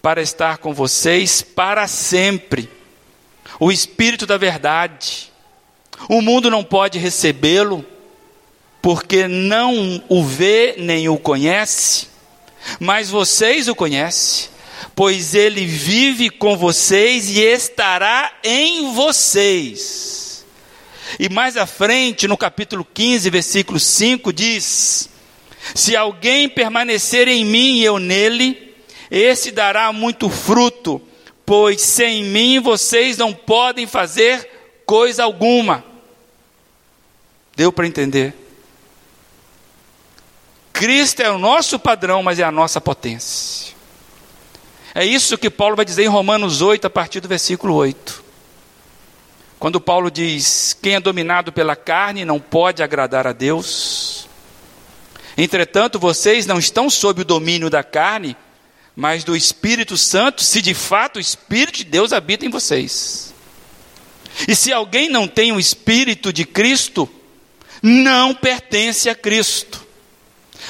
para 0.00 0.22
estar 0.22 0.58
com 0.58 0.72
vocês 0.72 1.42
para 1.42 1.86
sempre. 1.86 2.70
O 3.60 3.70
Espírito 3.70 4.26
da 4.26 4.38
Verdade. 4.38 5.33
O 6.08 6.20
mundo 6.20 6.50
não 6.50 6.62
pode 6.62 6.98
recebê-lo, 6.98 7.84
porque 8.82 9.26
não 9.26 10.02
o 10.08 10.22
vê 10.22 10.74
nem 10.76 11.08
o 11.08 11.16
conhece, 11.16 12.08
mas 12.78 13.08
vocês 13.08 13.68
o 13.68 13.74
conhecem, 13.74 14.50
pois 14.94 15.34
ele 15.34 15.66
vive 15.66 16.28
com 16.30 16.56
vocês 16.56 17.30
e 17.30 17.40
estará 17.40 18.32
em 18.44 18.92
vocês. 18.92 20.44
E 21.18 21.28
mais 21.28 21.56
à 21.56 21.66
frente, 21.66 22.26
no 22.26 22.36
capítulo 22.36 22.86
15, 22.92 23.30
versículo 23.30 23.78
5, 23.80 24.32
diz: 24.32 25.08
Se 25.74 25.96
alguém 25.96 26.48
permanecer 26.48 27.28
em 27.28 27.44
mim 27.44 27.78
e 27.78 27.84
eu 27.84 27.98
nele, 27.98 28.74
esse 29.10 29.50
dará 29.50 29.92
muito 29.92 30.28
fruto, 30.28 31.00
pois 31.46 31.80
sem 31.80 32.24
mim 32.24 32.58
vocês 32.58 33.16
não 33.16 33.32
podem 33.32 33.86
fazer 33.86 34.53
coisa 34.86 35.24
alguma. 35.24 35.84
Deu 37.56 37.72
para 37.72 37.86
entender? 37.86 38.34
Cristo 40.72 41.20
é 41.20 41.30
o 41.30 41.38
nosso 41.38 41.78
padrão, 41.78 42.22
mas 42.22 42.38
é 42.38 42.42
a 42.42 42.50
nossa 42.50 42.80
potência. 42.80 43.74
É 44.94 45.04
isso 45.04 45.38
que 45.38 45.50
Paulo 45.50 45.76
vai 45.76 45.84
dizer 45.84 46.04
em 46.04 46.08
Romanos 46.08 46.62
8, 46.62 46.86
a 46.86 46.90
partir 46.90 47.20
do 47.20 47.28
versículo 47.28 47.74
8. 47.74 48.22
Quando 49.58 49.80
Paulo 49.80 50.10
diz: 50.10 50.76
Quem 50.80 50.94
é 50.94 51.00
dominado 51.00 51.52
pela 51.52 51.74
carne 51.74 52.24
não 52.24 52.38
pode 52.38 52.82
agradar 52.82 53.26
a 53.26 53.32
Deus. 53.32 54.28
Entretanto, 55.36 55.98
vocês 55.98 56.46
não 56.46 56.58
estão 56.58 56.88
sob 56.88 57.22
o 57.22 57.24
domínio 57.24 57.68
da 57.68 57.82
carne, 57.82 58.36
mas 58.94 59.24
do 59.24 59.34
Espírito 59.34 59.96
Santo, 59.98 60.44
se 60.44 60.62
de 60.62 60.74
fato 60.74 61.16
o 61.16 61.20
Espírito 61.20 61.78
de 61.78 61.84
Deus 61.84 62.12
habita 62.12 62.46
em 62.46 62.50
vocês. 62.50 63.33
E 64.48 64.54
se 64.54 64.72
alguém 64.72 65.08
não 65.08 65.28
tem 65.28 65.52
o 65.52 65.60
Espírito 65.60 66.32
de 66.32 66.44
Cristo, 66.44 67.08
não 67.82 68.34
pertence 68.34 69.08
a 69.08 69.14
Cristo. 69.14 69.84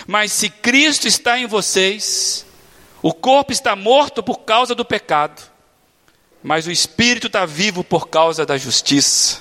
Mas 0.06 0.32
se 0.32 0.48
Cristo 0.50 1.06
está 1.06 1.38
em 1.38 1.46
vocês, 1.46 2.44
o 3.00 3.12
corpo 3.12 3.52
está 3.52 3.76
morto 3.76 4.22
por 4.22 4.40
causa 4.40 4.74
do 4.74 4.84
pecado, 4.84 5.42
mas 6.42 6.66
o 6.66 6.70
espírito 6.70 7.28
está 7.28 7.46
vivo 7.46 7.84
por 7.84 8.08
causa 8.08 8.44
da 8.44 8.58
justiça. 8.58 9.40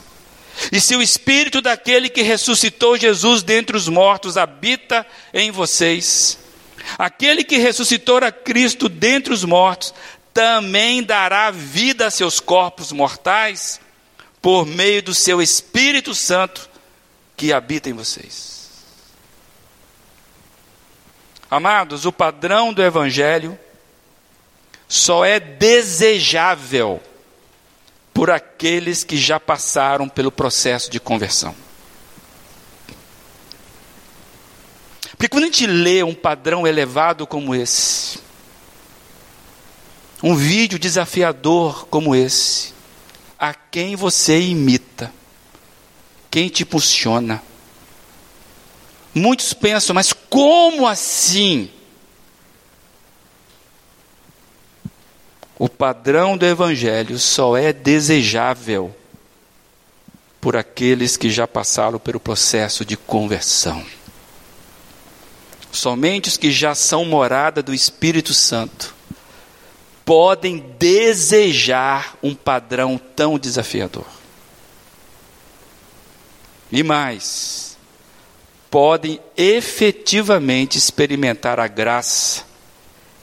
E 0.72 0.80
se 0.80 0.96
o 0.96 1.02
espírito 1.02 1.62
daquele 1.62 2.10
que 2.10 2.22
ressuscitou 2.22 2.98
Jesus 2.98 3.42
dentre 3.42 3.76
os 3.76 3.88
mortos 3.88 4.38
habita 4.38 5.06
em 5.34 5.50
vocês, 5.50 6.38
aquele 6.98 7.44
que 7.44 7.58
ressuscitou 7.58 8.18
a 8.18 8.32
Cristo 8.32 8.88
dentre 8.88 9.34
os 9.34 9.44
mortos 9.44 9.94
também 10.34 11.02
dará 11.02 11.50
vida 11.50 12.08
a 12.08 12.12
seus 12.12 12.40
corpos 12.40 12.92
mortais 12.92 13.80
por 14.44 14.66
meio 14.66 15.02
do 15.02 15.16
seu 15.16 15.42
Espírito 15.42 16.14
Santo 16.14 16.70
que 17.38 17.54
habita 17.54 17.90
em 17.90 17.94
vocês. 17.94 18.72
Amados, 21.50 22.06
o 22.06 22.12
padrão 22.12 22.74
do 22.74 22.84
Evangelho 22.84 23.58
só 24.86 25.24
é 25.24 25.40
desejável 25.40 27.02
por 28.14 28.30
aqueles 28.30 29.06
que 29.06 29.16
já 29.16 29.40
passaram 29.40 30.10
pelo 30.10 30.30
processo 30.30 30.92
de 30.92 31.00
conversão. 31.00 31.56
Porque 35.12 35.30
quando 35.30 35.44
a 35.44 35.48
gente 35.48 35.66
lê 35.66 36.04
um 36.04 36.14
padrão 36.14 36.68
elevado 36.68 37.26
como 37.26 37.56
esse, 37.56 38.20
um 40.22 40.36
vídeo 40.36 40.78
desafiador 40.78 41.88
como 41.88 42.14
esse, 42.14 42.74
a 43.44 43.54
quem 43.54 43.96
você 43.96 44.40
imita, 44.40 45.12
quem 46.32 46.48
te 46.50 46.64
impulsiona, 46.64 47.42
Muitos 49.14 49.54
pensam, 49.54 49.94
mas 49.94 50.12
como 50.12 50.88
assim? 50.88 51.70
O 55.58 55.70
padrão 55.70 56.36
do 56.36 56.46
Evangelho 56.46 57.20
só 57.20 57.56
é 57.56 57.72
desejável 57.72 58.94
por 60.42 60.58
aqueles 60.58 61.16
que 61.16 61.30
já 61.30 61.48
passaram 61.48 62.00
pelo 62.00 62.20
processo 62.20 62.84
de 62.84 62.98
conversão. 62.98 63.86
Somente 65.72 66.28
os 66.30 66.38
que 66.38 66.52
já 66.52 66.74
são 66.74 67.06
morada 67.06 67.62
do 67.62 67.74
Espírito 67.74 68.34
Santo 68.34 68.96
podem 70.06 70.60
desejar 70.78 72.18
um 72.22 72.36
padrão 72.36 73.00
tão 73.16 73.40
desafiador. 73.40 74.06
E 76.72 76.84
mais, 76.84 77.78
podem 78.70 79.20
efetivamente 79.38 80.78
experimentar 80.78 81.60
a 81.60 81.68
graça 81.68 82.44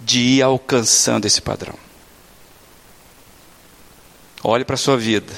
de 0.00 0.20
ir 0.20 0.42
alcançando 0.42 1.26
esse 1.26 1.42
padrão. 1.42 1.74
Olhe 4.42 4.64
para 4.64 4.74
a 4.74 4.78
sua 4.78 4.96
vida. 4.96 5.32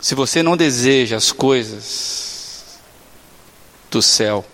Se 0.00 0.16
você 0.16 0.42
não 0.42 0.56
deseja 0.56 1.16
as 1.16 1.30
coisas 1.30 2.80
do 3.88 4.02
céu, 4.02 4.44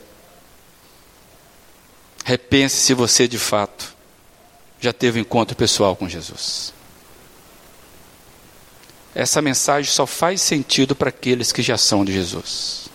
Repense 2.28 2.76
se 2.76 2.92
você 2.92 3.26
de 3.26 3.38
fato 3.38 3.96
já 4.78 4.92
teve 4.92 5.18
um 5.18 5.22
encontro 5.22 5.56
pessoal 5.56 5.96
com 5.96 6.06
Jesus. 6.06 6.74
Essa 9.14 9.40
mensagem 9.40 9.90
só 9.90 10.06
faz 10.06 10.42
sentido 10.42 10.94
para 10.94 11.08
aqueles 11.08 11.52
que 11.52 11.62
já 11.62 11.78
são 11.78 12.04
de 12.04 12.12
Jesus. 12.12 12.90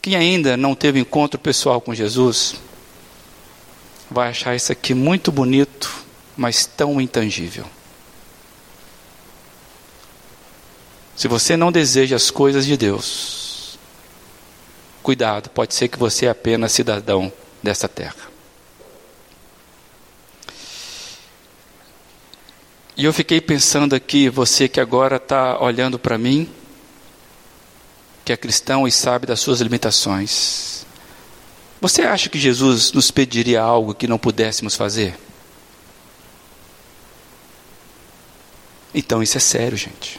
Quem 0.00 0.14
ainda 0.14 0.56
não 0.56 0.76
teve 0.76 1.00
encontro 1.00 1.40
pessoal 1.40 1.80
com 1.80 1.92
Jesus, 1.92 2.54
vai 4.08 4.28
achar 4.28 4.54
isso 4.54 4.70
aqui 4.70 4.94
muito 4.94 5.32
bonito, 5.32 5.92
mas 6.36 6.66
tão 6.66 7.00
intangível. 7.00 7.66
Se 11.16 11.26
você 11.26 11.56
não 11.56 11.72
deseja 11.72 12.14
as 12.14 12.30
coisas 12.30 12.64
de 12.64 12.76
Deus, 12.76 13.76
cuidado, 15.02 15.50
pode 15.50 15.74
ser 15.74 15.88
que 15.88 15.98
você 15.98 16.26
é 16.26 16.30
apenas 16.30 16.70
cidadão 16.70 17.32
dessa 17.62 17.88
terra. 17.88 18.36
E 22.96 23.04
eu 23.04 23.12
fiquei 23.12 23.40
pensando 23.40 23.94
aqui, 23.94 24.30
você 24.30 24.68
que 24.68 24.80
agora 24.80 25.16
está 25.16 25.62
olhando 25.62 25.98
para 25.98 26.16
mim, 26.16 26.48
que 28.24 28.32
é 28.32 28.36
cristão 28.36 28.88
e 28.88 28.92
sabe 28.92 29.26
das 29.26 29.38
suas 29.38 29.60
limitações. 29.60 30.86
Você 31.80 32.02
acha 32.02 32.30
que 32.30 32.38
Jesus 32.38 32.92
nos 32.92 33.10
pediria 33.10 33.60
algo 33.60 33.94
que 33.94 34.08
não 34.08 34.18
pudéssemos 34.18 34.74
fazer? 34.74 35.16
Então 38.94 39.22
isso 39.22 39.36
é 39.36 39.40
sério, 39.40 39.76
gente. 39.76 40.18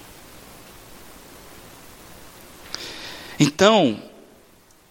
Então, 3.40 4.02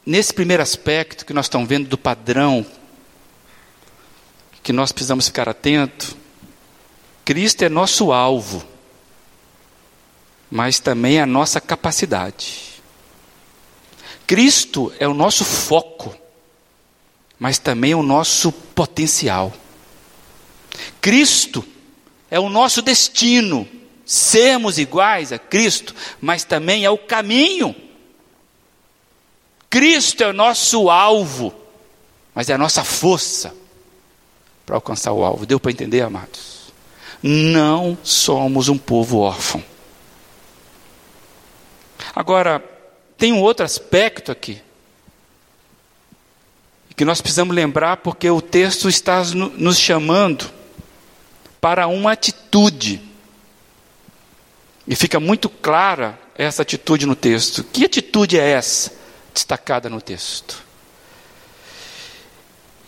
nesse 0.06 0.32
primeiro 0.32 0.62
aspecto 0.62 1.26
que 1.26 1.32
nós 1.34 1.46
estamos 1.46 1.68
vendo 1.68 1.88
do 1.88 1.98
padrão, 1.98 2.64
que 4.62 4.72
nós 4.72 4.92
precisamos 4.92 5.26
ficar 5.26 5.48
atento, 5.48 6.16
Cristo 7.24 7.62
é 7.64 7.68
nosso 7.68 8.12
alvo, 8.12 8.64
mas 10.48 10.78
também 10.78 11.18
é 11.18 11.22
a 11.22 11.26
nossa 11.26 11.60
capacidade. 11.60 12.80
Cristo 14.24 14.92
é 15.00 15.08
o 15.08 15.14
nosso 15.14 15.44
foco, 15.44 16.16
mas 17.36 17.58
também 17.58 17.92
é 17.92 17.96
o 17.96 18.02
nosso 18.02 18.52
potencial. 18.52 19.52
Cristo 21.00 21.64
é 22.30 22.38
o 22.38 22.48
nosso 22.48 22.80
destino, 22.80 23.68
sermos 24.04 24.78
iguais 24.78 25.32
a 25.32 25.38
Cristo, 25.38 25.94
mas 26.20 26.44
também 26.44 26.84
é 26.84 26.90
o 26.90 26.98
caminho. 26.98 27.74
Cristo 29.76 30.24
é 30.24 30.28
o 30.28 30.32
nosso 30.32 30.88
alvo, 30.88 31.54
mas 32.34 32.48
é 32.48 32.54
a 32.54 32.58
nossa 32.58 32.82
força 32.82 33.54
para 34.64 34.74
alcançar 34.74 35.12
o 35.12 35.22
alvo. 35.22 35.44
Deu 35.44 35.60
para 35.60 35.70
entender, 35.70 36.00
amados? 36.00 36.72
não 37.22 37.98
somos 38.02 38.70
um 38.70 38.78
povo 38.78 39.18
órfão. 39.18 39.62
Agora, 42.14 42.64
tem 43.18 43.34
um 43.34 43.42
outro 43.42 43.66
aspecto 43.66 44.32
aqui, 44.32 44.62
que 46.96 47.04
nós 47.04 47.20
precisamos 47.20 47.54
lembrar, 47.54 47.98
porque 47.98 48.30
o 48.30 48.40
texto 48.40 48.88
está 48.88 49.22
nos 49.24 49.78
chamando 49.78 50.50
para 51.60 51.86
uma 51.86 52.12
atitude. 52.12 53.02
E 54.88 54.96
fica 54.96 55.20
muito 55.20 55.50
clara 55.50 56.18
essa 56.34 56.62
atitude 56.62 57.04
no 57.04 57.14
texto. 57.14 57.62
Que 57.62 57.84
atitude 57.84 58.38
é 58.38 58.52
essa 58.52 59.04
destacada 59.36 59.90
no 59.90 60.00
texto? 60.00 60.64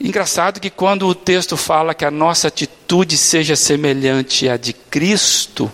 Engraçado 0.00 0.60
que 0.60 0.70
quando 0.70 1.06
o 1.06 1.14
texto 1.14 1.56
fala 1.56 1.92
que 1.92 2.04
a 2.04 2.10
nossa 2.10 2.48
atitude 2.48 3.18
seja 3.18 3.54
semelhante 3.56 4.48
à 4.48 4.56
de 4.56 4.72
Cristo, 4.72 5.70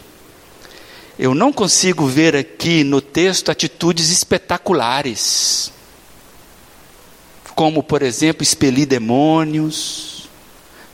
eu 1.19 1.35
não 1.35 1.53
consigo 1.53 2.07
ver 2.07 2.35
aqui 2.35 2.83
no 2.83 3.01
texto 3.01 3.51
atitudes 3.51 4.11
espetaculares, 4.11 5.71
como, 7.55 7.83
por 7.83 8.03
exemplo, 8.03 8.43
expelir 8.43 8.87
demônios, 8.87 10.29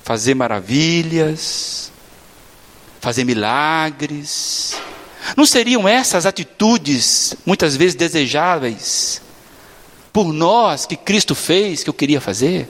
fazer 0.03 0.35
maravilhas, 0.35 1.91
fazer 3.01 3.25
milagres. 3.25 4.75
Não 5.37 5.47
seriam 5.47 5.89
essas 5.89 6.27
atitudes, 6.27 7.35
muitas 7.47 7.77
vezes 7.77 7.95
desejáveis, 7.95 9.23
por 10.13 10.33
nós 10.33 10.87
que 10.87 10.97
Cristo 10.97 11.35
fez, 11.35 11.83
que 11.83 11.91
eu 11.91 11.95
queria 11.95 12.21
fazer? 12.21 12.69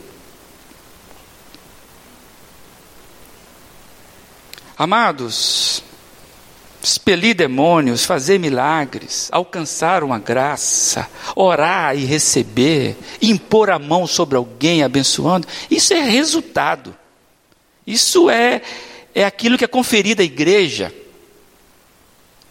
Amados, 4.77 5.83
expelir 6.83 7.35
demônios, 7.35 8.05
fazer 8.05 8.39
milagres, 8.39 9.29
alcançar 9.31 10.03
uma 10.03 10.19
graça, 10.19 11.09
orar 11.37 11.97
e 11.97 12.05
receber, 12.05 12.97
impor 13.21 13.71
a 13.71 13.79
mão 13.79 14.07
sobre 14.07 14.37
alguém 14.37 14.83
abençoando, 14.83 15.47
isso 15.71 15.93
é 15.93 16.01
resultado. 16.01 16.97
Isso 17.87 18.31
é, 18.31 18.63
é 19.15 19.25
aquilo 19.25 19.59
que 19.59 19.65
é 19.65 19.69
conferido 19.69 20.23
à 20.23 20.25
igreja. 20.25 20.95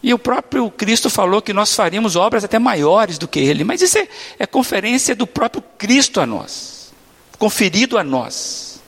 E 0.02 0.14
o 0.14 0.18
próprio 0.18 0.70
Cristo 0.70 1.10
falou 1.10 1.42
que 1.42 1.52
nós 1.52 1.74
faríamos 1.74 2.16
obras 2.16 2.42
até 2.42 2.58
maiores 2.58 3.18
do 3.18 3.28
que 3.28 3.38
Ele, 3.38 3.64
mas 3.64 3.82
isso 3.82 3.98
é, 3.98 4.08
é 4.38 4.46
conferência 4.46 5.14
do 5.14 5.26
próprio 5.26 5.62
Cristo 5.76 6.20
a 6.20 6.26
nós, 6.26 6.92
conferido 7.38 7.98
a 7.98 8.04
nós. 8.04 8.80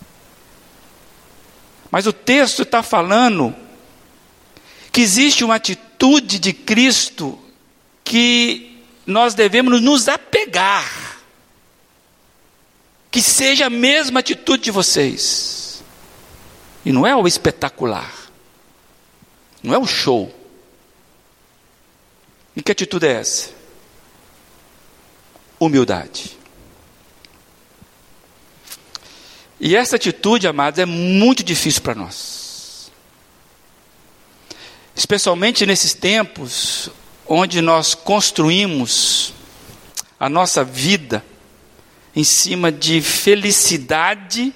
Mas 1.91 2.07
o 2.07 2.13
texto 2.13 2.63
está 2.63 2.83
falando 2.83 3.55
que 4.91 5.03
existe 5.03 5.45
uma 5.45 5.57
atitude 5.57 6.39
de 6.39 6.55
Cristo 6.55 7.39
que 8.03 8.83
nós 9.07 9.35
devemos 9.35 9.81
nos 9.83 10.09
apegar. 10.09 11.19
Que 13.11 13.21
seja 13.21 13.67
a 13.67 13.71
mesma 13.71 14.21
atitude 14.21 14.65
de 14.65 14.71
vocês. 14.71 15.85
E 16.85 16.91
não 16.91 17.07
é 17.07 17.15
o 17.15 17.27
espetacular. 17.27 18.11
Não 19.63 19.75
é 19.75 19.79
o 19.79 19.87
show. 19.87 20.35
E 22.57 22.63
que 22.63 22.73
atitude 22.73 23.07
é 23.07 23.13
essa? 23.13 23.51
Humildade. 25.59 26.39
E 29.59 29.77
essa 29.77 29.97
atitude, 29.97 30.49
amados, 30.49 30.81
é 30.81 30.85
muito 30.85 31.45
difícil 31.45 31.83
para 31.83 31.95
nós. 31.95 32.91
Especialmente 34.95 35.65
nesses 35.65 35.95
tempos 35.95 36.91
onde 37.27 37.61
nós 37.61 37.95
construímos 37.95 39.33
a 40.19 40.29
nossa 40.29 40.65
vida 40.65 41.25
em 42.15 42.25
cima 42.25 42.71
de 42.71 43.01
felicidade, 43.01 44.53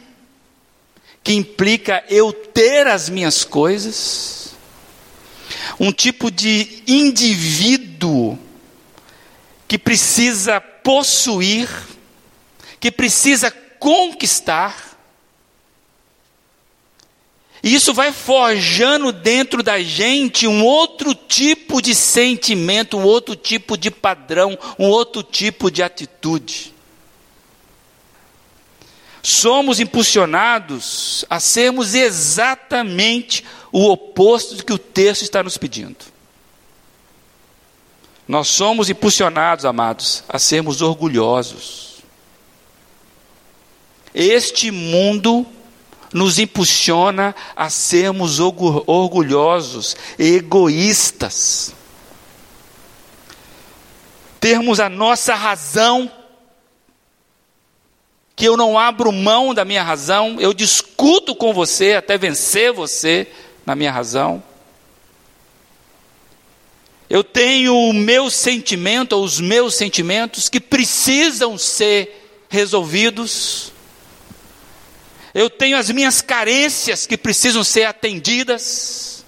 que 1.22 1.32
implica 1.32 2.04
eu 2.08 2.32
ter 2.32 2.86
as 2.86 3.08
minhas 3.08 3.44
coisas, 3.44 4.55
um 5.78 5.92
tipo 5.92 6.30
de 6.30 6.82
indivíduo 6.86 8.38
que 9.68 9.78
precisa 9.78 10.60
possuir, 10.60 11.68
que 12.78 12.90
precisa 12.90 13.50
conquistar, 13.50 14.96
e 17.66 17.74
isso 17.74 17.92
vai 17.92 18.12
forjando 18.12 19.10
dentro 19.10 19.60
da 19.60 19.82
gente 19.82 20.46
um 20.46 20.64
outro 20.64 21.12
tipo 21.12 21.82
de 21.82 21.96
sentimento, 21.96 22.96
um 22.96 23.02
outro 23.02 23.34
tipo 23.34 23.76
de 23.76 23.90
padrão, 23.90 24.56
um 24.78 24.86
outro 24.86 25.20
tipo 25.20 25.68
de 25.68 25.82
atitude. 25.82 26.72
Somos 29.28 29.80
impulsionados 29.80 31.24
a 31.28 31.40
sermos 31.40 31.96
exatamente 31.96 33.44
o 33.72 33.90
oposto 33.90 34.54
do 34.54 34.64
que 34.64 34.72
o 34.72 34.78
texto 34.78 35.22
está 35.22 35.42
nos 35.42 35.58
pedindo. 35.58 35.96
Nós 38.28 38.46
somos 38.46 38.88
impulsionados, 38.88 39.64
amados, 39.64 40.22
a 40.28 40.38
sermos 40.38 40.80
orgulhosos. 40.80 42.04
Este 44.14 44.70
mundo 44.70 45.44
nos 46.12 46.38
impulsiona 46.38 47.34
a 47.56 47.68
sermos 47.68 48.38
orgulhosos, 48.38 49.96
egoístas. 50.16 51.74
Termos 54.38 54.78
a 54.78 54.88
nossa 54.88 55.34
razão, 55.34 56.08
que 58.36 58.44
eu 58.44 58.56
não 58.56 58.78
abro 58.78 59.10
mão 59.10 59.52
da 59.52 59.64
minha 59.64 59.82
razão, 59.82 60.36
eu 60.38 60.52
discuto 60.52 61.34
com 61.34 61.52
você 61.52 61.94
até 61.94 62.16
vencer 62.16 62.72
você 62.72 63.26
na 63.64 63.74
minha 63.74 63.90
razão. 63.90 64.42
Eu 67.08 67.24
tenho 67.24 67.74
o 67.74 67.92
meu 67.92 68.30
sentimento, 68.30 69.14
ou 69.14 69.24
os 69.24 69.40
meus 69.40 69.74
sentimentos, 69.74 70.48
que 70.48 70.60
precisam 70.60 71.56
ser 71.56 72.44
resolvidos 72.48 73.72
eu 75.36 75.50
tenho 75.50 75.76
as 75.76 75.90
minhas 75.90 76.22
carências 76.22 77.06
que 77.06 77.14
precisam 77.14 77.62
ser 77.62 77.84
atendidas. 77.84 79.22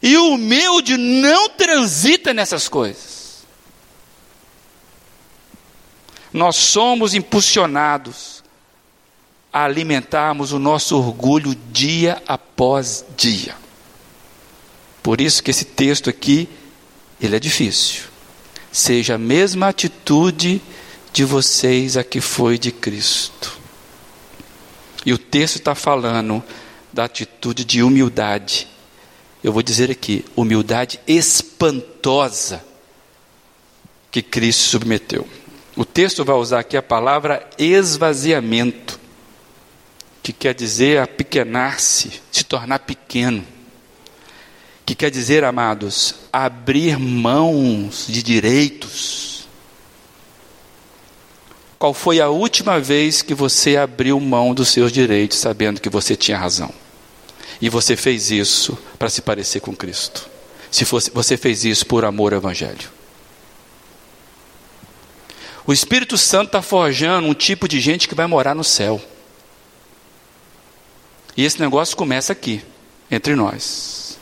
E 0.00 0.16
o 0.16 0.34
humilde 0.34 0.96
não 0.96 1.48
transita 1.48 2.32
nessas 2.32 2.68
coisas. 2.68 3.07
Nós 6.38 6.54
somos 6.54 7.14
impulsionados 7.14 8.44
a 9.52 9.64
alimentarmos 9.64 10.52
o 10.52 10.58
nosso 10.60 10.96
orgulho 10.96 11.52
dia 11.72 12.22
após 12.28 13.04
dia. 13.16 13.56
Por 15.02 15.20
isso 15.20 15.42
que 15.42 15.50
esse 15.50 15.64
texto 15.64 16.08
aqui, 16.08 16.48
ele 17.20 17.34
é 17.34 17.40
difícil. 17.40 18.04
Seja 18.70 19.16
a 19.16 19.18
mesma 19.18 19.66
atitude 19.66 20.62
de 21.12 21.24
vocês 21.24 21.96
a 21.96 22.04
que 22.04 22.20
foi 22.20 22.56
de 22.56 22.70
Cristo. 22.70 23.58
E 25.04 25.12
o 25.12 25.18
texto 25.18 25.56
está 25.56 25.74
falando 25.74 26.40
da 26.92 27.06
atitude 27.06 27.64
de 27.64 27.82
humildade. 27.82 28.68
Eu 29.42 29.52
vou 29.52 29.62
dizer 29.62 29.90
aqui, 29.90 30.24
humildade 30.36 31.00
espantosa 31.04 32.64
que 34.08 34.22
Cristo 34.22 34.60
submeteu. 34.60 35.26
O 35.78 35.84
texto 35.84 36.24
vai 36.26 36.36
usar 36.36 36.58
aqui 36.58 36.76
a 36.76 36.82
palavra 36.82 37.48
esvaziamento, 37.56 39.00
que 40.22 40.32
quer 40.32 40.54
dizer 40.54 40.98
apequenar-se, 40.98 42.20
se 42.30 42.44
tornar 42.44 42.80
pequeno 42.80 43.42
que 44.88 44.94
quer 44.94 45.10
dizer, 45.10 45.44
amados, 45.44 46.14
abrir 46.32 46.98
mãos 46.98 48.06
de 48.08 48.22
direitos. 48.22 49.46
Qual 51.78 51.92
foi 51.92 52.22
a 52.22 52.30
última 52.30 52.80
vez 52.80 53.20
que 53.20 53.34
você 53.34 53.76
abriu 53.76 54.18
mão 54.18 54.54
dos 54.54 54.70
seus 54.70 54.90
direitos, 54.90 55.36
sabendo 55.36 55.78
que 55.78 55.90
você 55.90 56.16
tinha 56.16 56.38
razão? 56.38 56.72
E 57.60 57.68
você 57.68 57.96
fez 57.96 58.30
isso 58.30 58.78
para 58.98 59.10
se 59.10 59.20
parecer 59.20 59.60
com 59.60 59.76
Cristo. 59.76 60.26
Se 60.70 60.86
fosse, 60.86 61.10
você 61.10 61.36
fez 61.36 61.66
isso 61.66 61.84
por 61.84 62.06
amor 62.06 62.32
ao 62.32 62.38
Evangelho. 62.38 62.97
O 65.68 65.72
Espírito 65.74 66.16
Santo 66.16 66.46
está 66.46 66.62
forjando 66.62 67.28
um 67.28 67.34
tipo 67.34 67.68
de 67.68 67.78
gente 67.78 68.08
que 68.08 68.14
vai 68.14 68.26
morar 68.26 68.54
no 68.54 68.64
céu. 68.64 68.98
E 71.36 71.44
esse 71.44 71.60
negócio 71.60 71.94
começa 71.94 72.32
aqui, 72.32 72.62
entre 73.10 73.36
nós. 73.36 74.18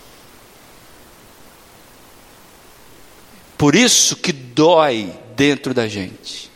Por 3.57 3.77
isso 3.77 4.17
que 4.17 4.33
dói 4.33 5.17
dentro 5.37 5.73
da 5.73 5.87
gente. 5.87 6.51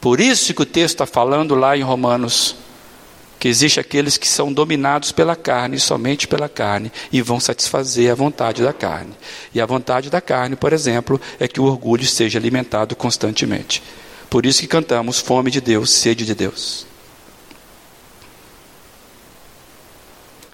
Por 0.00 0.20
isso 0.20 0.54
que 0.54 0.62
o 0.62 0.66
texto 0.66 0.94
está 0.94 1.06
falando 1.06 1.56
lá 1.56 1.76
em 1.76 1.82
Romanos 1.82 2.54
que 3.40 3.48
existe 3.48 3.80
aqueles 3.80 4.16
que 4.16 4.28
são 4.28 4.52
dominados 4.52 5.10
pela 5.10 5.34
carne, 5.34 5.80
somente 5.80 6.28
pela 6.28 6.48
carne, 6.48 6.92
e 7.10 7.20
vão 7.20 7.40
satisfazer 7.40 8.12
a 8.12 8.14
vontade 8.14 8.62
da 8.62 8.72
carne. 8.72 9.14
E 9.52 9.60
a 9.60 9.66
vontade 9.66 10.08
da 10.10 10.20
carne, 10.20 10.54
por 10.54 10.72
exemplo, 10.72 11.20
é 11.40 11.48
que 11.48 11.60
o 11.60 11.64
orgulho 11.64 12.06
seja 12.06 12.38
alimentado 12.38 12.94
constantemente. 12.94 13.82
Por 14.32 14.46
isso 14.46 14.62
que 14.62 14.66
cantamos 14.66 15.18
fome 15.18 15.50
de 15.50 15.60
Deus, 15.60 15.90
sede 15.90 16.24
de 16.24 16.34
Deus. 16.34 16.86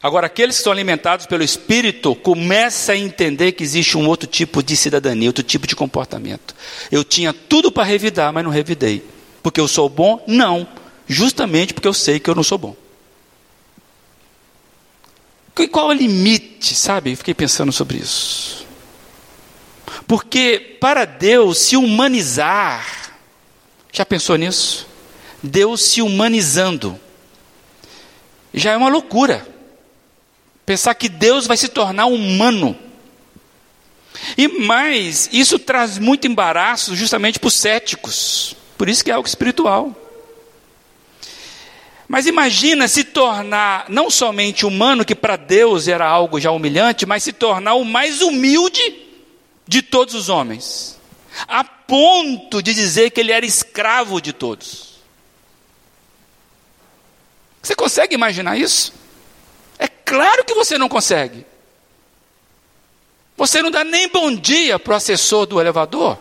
Agora, 0.03 0.27
aqueles 0.27 0.57
que 0.57 0.65
são 0.65 0.73
alimentados 0.73 1.27
pelo 1.27 1.45
Espírito 1.45 2.17
começam 2.17 2.97
a 2.97 2.99
entender 2.99 3.53
que 3.53 3.63
existe 3.63 3.97
um 3.97 4.09
outro 4.09 4.29
tipo 4.29 4.65
de 4.65 4.77
cidadania, 4.77 5.29
outro 5.29 5.45
tipo 5.45 5.65
de 5.65 5.77
comportamento. 5.77 6.57
Eu 6.91 7.05
tinha 7.05 7.33
tudo 7.33 7.71
para 7.71 7.85
revidar, 7.85 8.33
mas 8.33 8.43
não 8.43 8.51
revidei. 8.51 9.05
Porque 9.45 9.61
eu 9.61 9.69
sou 9.69 9.89
bom? 9.89 10.25
Não. 10.27 10.67
Justamente 11.07 11.73
porque 11.73 11.87
eu 11.87 11.95
sei 11.95 12.19
que 12.19 12.29
eu 12.29 12.35
não 12.35 12.43
sou 12.43 12.59
bom. 12.59 12.75
E 15.57 15.69
qual 15.69 15.93
é 15.93 15.95
o 15.95 15.97
limite, 15.97 16.75
sabe? 16.75 17.15
fiquei 17.15 17.33
pensando 17.33 17.71
sobre 17.71 17.99
isso. 17.99 18.67
Porque 20.09 20.79
para 20.81 21.05
Deus 21.05 21.59
se 21.59 21.77
humanizar, 21.77 22.98
já 23.93 24.05
pensou 24.05 24.37
nisso? 24.37 24.87
Deus 25.43 25.83
se 25.83 26.03
humanizando, 26.03 26.99
já 28.53 28.73
é 28.73 28.77
uma 28.77 28.89
loucura. 28.89 29.47
Pensar 30.67 30.95
que 30.95 31.09
Deus 31.09 31.47
vai 31.47 31.57
se 31.57 31.69
tornar 31.69 32.07
humano. 32.07 32.77
E 34.37 34.49
mais, 34.49 35.29
isso 35.33 35.59
traz 35.59 35.99
muito 35.99 36.27
embaraço 36.27 36.95
justamente 36.95 37.39
para 37.39 37.49
os 37.49 37.55
céticos. 37.55 38.55
Por 38.77 38.89
isso 38.89 39.05
que 39.05 39.11
é 39.11 39.15
algo 39.15 39.29
espiritual. 39.29 39.97
Mas 42.09 42.27
imagina 42.27 42.89
se 42.89 43.05
tornar 43.05 43.85
não 43.89 44.11
somente 44.11 44.65
humano, 44.65 45.05
que 45.05 45.15
para 45.15 45.37
Deus 45.37 45.89
era 45.89 46.07
algo 46.07 46.41
já 46.41 46.51
humilhante, 46.51 47.05
mas 47.05 47.23
se 47.23 47.33
tornar 47.33 47.75
o 47.75 47.85
mais 47.85 48.23
humilde 48.23 48.81
de 49.67 49.83
todos 49.83 50.15
os 50.15 50.31
homens, 50.31 50.99
a 51.47 51.63
ponto 51.89 52.63
de 52.63 52.75
dizer 52.75 53.11
que 53.11 53.19
ele 53.19 53.33
era 53.33 53.45
escravo 53.45 54.21
de 54.21 54.33
todos. 54.33 54.99
Você 57.63 57.75
consegue 57.75 58.15
imaginar 58.15 58.57
isso? 58.57 58.93
Claro 60.09 60.43
que 60.43 60.55
você 60.55 60.79
não 60.79 60.89
consegue. 60.89 61.45
Você 63.37 63.61
não 63.61 63.71
dá 63.71 63.85
nem 63.85 64.09
bom 64.09 64.35
dia 64.35 64.79
para 64.79 64.95
o 64.95 64.97
assessor 64.97 65.45
do 65.45 65.61
elevador. 65.61 66.19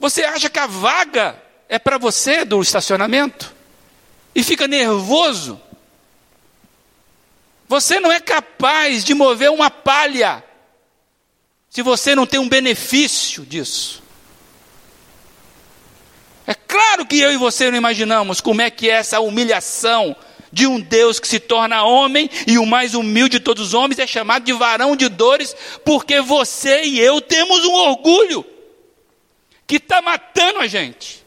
Você 0.00 0.24
acha 0.24 0.50
que 0.50 0.58
a 0.58 0.66
vaga 0.66 1.40
é 1.68 1.78
para 1.78 1.96
você 1.96 2.44
do 2.44 2.60
estacionamento 2.60 3.54
e 4.34 4.42
fica 4.42 4.66
nervoso. 4.66 5.60
Você 7.68 8.00
não 8.00 8.10
é 8.10 8.18
capaz 8.18 9.04
de 9.04 9.14
mover 9.14 9.50
uma 9.50 9.70
palha 9.70 10.42
se 11.70 11.82
você 11.82 12.14
não 12.14 12.26
tem 12.26 12.40
um 12.40 12.48
benefício 12.48 13.44
disso. 13.44 14.02
É 16.46 16.54
claro 16.54 17.04
que 17.06 17.18
eu 17.18 17.30
e 17.30 17.36
você 17.36 17.70
não 17.70 17.76
imaginamos 17.76 18.40
como 18.40 18.62
é 18.62 18.70
que 18.70 18.88
é 18.88 18.94
essa 18.94 19.20
humilhação 19.20 20.16
de 20.50 20.66
um 20.66 20.80
Deus 20.80 21.20
que 21.20 21.28
se 21.28 21.38
torna 21.38 21.84
homem 21.84 22.30
e 22.46 22.58
o 22.58 22.64
mais 22.64 22.94
humilde 22.94 23.38
de 23.38 23.44
todos 23.44 23.68
os 23.68 23.74
homens 23.74 23.98
é 23.98 24.06
chamado 24.06 24.44
de 24.44 24.52
varão 24.52 24.96
de 24.96 25.08
dores, 25.08 25.54
porque 25.84 26.20
você 26.20 26.84
e 26.84 26.98
eu 26.98 27.20
temos 27.20 27.64
um 27.66 27.74
orgulho 27.74 28.44
que 29.66 29.76
está 29.76 30.00
matando 30.00 30.60
a 30.60 30.66
gente. 30.66 31.22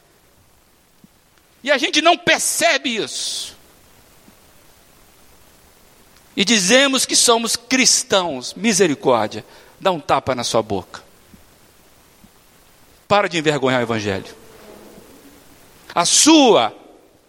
E 1.62 1.70
a 1.70 1.78
gente 1.78 2.02
não 2.02 2.16
percebe 2.16 2.96
isso. 2.96 3.56
E 6.36 6.44
dizemos 6.44 7.06
que 7.06 7.14
somos 7.14 7.56
cristãos. 7.56 8.54
Misericórdia. 8.54 9.44
Dá 9.82 9.90
um 9.90 9.98
tapa 9.98 10.32
na 10.32 10.44
sua 10.44 10.62
boca. 10.62 11.02
Para 13.08 13.28
de 13.28 13.36
envergonhar 13.36 13.80
o 13.80 13.82
Evangelho. 13.82 14.32
A 15.92 16.04
sua 16.04 16.72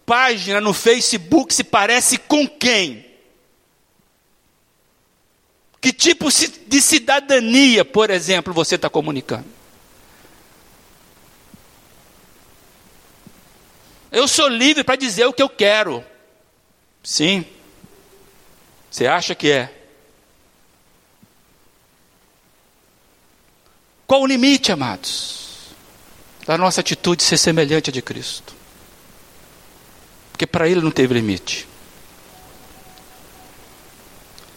página 0.06 0.62
no 0.62 0.72
Facebook 0.72 1.52
se 1.52 1.64
parece 1.64 2.20
com 2.20 2.48
quem? 2.48 3.12
Que 5.82 5.92
tipo 5.92 6.30
de 6.30 6.80
cidadania, 6.80 7.84
por 7.84 8.12
exemplo, 8.12 8.54
você 8.54 8.76
está 8.76 8.88
comunicando? 8.88 9.48
Eu 14.12 14.28
sou 14.28 14.48
livre 14.48 14.84
para 14.84 14.96
dizer 14.96 15.26
o 15.26 15.34
que 15.34 15.42
eu 15.42 15.50
quero. 15.50 16.06
Sim. 17.04 17.44
Você 18.92 19.08
acha 19.08 19.34
que 19.34 19.50
é? 19.50 19.83
Qual 24.06 24.22
o 24.22 24.28
limite, 24.28 24.72
amados? 24.72 25.44
da 26.46 26.58
nossa 26.58 26.82
atitude 26.82 27.24
ser 27.24 27.38
semelhante 27.38 27.90
à 27.90 27.94
de 27.94 28.02
Cristo. 28.02 28.54
Porque 30.32 30.46
para 30.46 30.68
ele 30.68 30.82
não 30.82 30.92
teve 30.92 31.14
limite. 31.14 31.68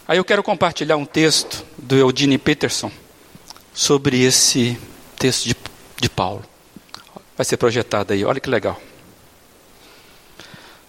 Aí 0.07 0.17
eu 0.17 0.25
quero 0.25 0.43
compartilhar 0.43 0.97
um 0.97 1.05
texto 1.05 1.65
do 1.77 1.95
Eudine 1.95 2.37
Peterson 2.37 2.91
sobre 3.73 4.21
esse 4.21 4.77
texto 5.17 5.45
de, 5.45 5.55
de 5.97 6.09
Paulo. 6.09 6.43
Vai 7.35 7.45
ser 7.45 7.57
projetado 7.57 8.13
aí, 8.13 8.23
olha 8.25 8.39
que 8.39 8.49
legal. 8.49 8.81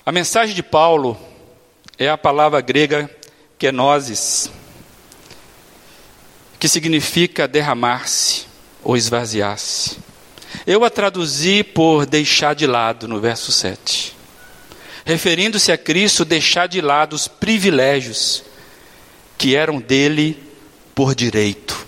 A 0.06 0.12
mensagem 0.12 0.54
de 0.54 0.62
Paulo 0.62 1.18
é 1.98 2.08
a 2.08 2.16
palavra 2.16 2.60
grega 2.60 3.10
kenosis, 3.58 4.50
que 6.58 6.68
significa 6.68 7.46
derramar-se 7.46 8.47
ou 8.88 8.96
esvaziar-se. 8.96 9.98
Eu 10.66 10.82
a 10.82 10.88
traduzi 10.88 11.62
por 11.62 12.06
deixar 12.06 12.54
de 12.54 12.66
lado 12.66 13.06
no 13.06 13.20
verso 13.20 13.52
7. 13.52 14.16
Referindo-se 15.04 15.70
a 15.70 15.76
Cristo, 15.76 16.24
deixar 16.24 16.66
de 16.68 16.80
lado 16.80 17.12
os 17.12 17.28
privilégios 17.28 18.42
que 19.36 19.54
eram 19.54 19.78
dele 19.78 20.42
por 20.94 21.14
direito. 21.14 21.86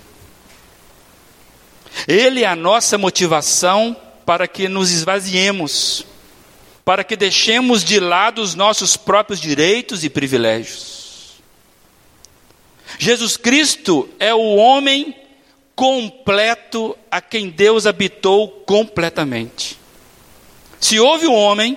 Ele 2.07 2.43
é 2.43 2.47
a 2.47 2.55
nossa 2.55 2.99
motivação 2.99 3.97
para 4.27 4.47
que 4.47 4.69
nos 4.69 4.91
esvaziemos, 4.91 6.05
para 6.85 7.03
que 7.03 7.17
deixemos 7.17 7.83
de 7.83 7.99
lado 7.99 8.43
os 8.43 8.55
nossos 8.55 8.99
próprios 8.99 9.41
direitos 9.41 10.05
e 10.05 10.11
privilégios. 10.11 11.41
Jesus 12.99 13.39
Cristo 13.39 14.07
é 14.19 14.35
o 14.35 14.57
homem 14.57 15.15
completo 15.75 16.97
a 17.11 17.21
quem 17.21 17.49
Deus 17.49 17.87
habitou 17.87 18.49
completamente. 18.67 19.79
Se 20.81 20.99
houve 20.99 21.27
um 21.27 21.35
homem 21.35 21.77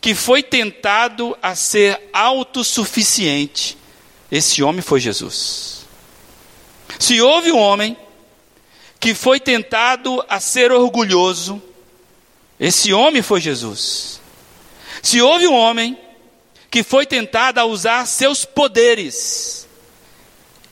que 0.00 0.14
foi 0.14 0.42
tentado 0.42 1.36
a 1.42 1.54
ser 1.54 2.00
autossuficiente, 2.12 3.76
esse 4.30 4.62
homem 4.62 4.82
foi 4.82 5.00
Jesus. 5.00 5.86
Se 6.98 7.20
houve 7.20 7.50
um 7.52 7.58
homem 7.58 7.96
que 9.00 9.14
foi 9.14 9.40
tentado 9.40 10.24
a 10.28 10.40
ser 10.40 10.72
orgulhoso, 10.72 11.62
esse 12.58 12.92
homem 12.92 13.22
foi 13.22 13.40
Jesus. 13.40 14.20
Se 15.02 15.20
houve 15.20 15.46
um 15.46 15.54
homem 15.54 15.98
que 16.70 16.82
foi 16.82 17.06
tentado 17.06 17.60
a 17.60 17.64
usar 17.64 18.06
seus 18.06 18.44
poderes 18.44 19.63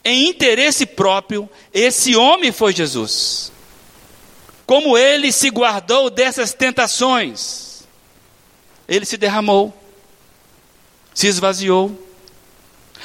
em 0.05 0.29
interesse 0.29 0.85
próprio, 0.85 1.49
esse 1.73 2.17
homem 2.17 2.51
foi 2.51 2.73
Jesus. 2.73 3.53
Como 4.67 4.97
ele 4.97 5.31
se 5.31 5.49
guardou 5.51 6.11
dessas 6.11 6.53
tentações, 6.53 7.85
ele 8.89 9.05
se 9.05 9.17
derramou, 9.17 9.77
se 11.15 11.27
esvaziou, 11.27 11.97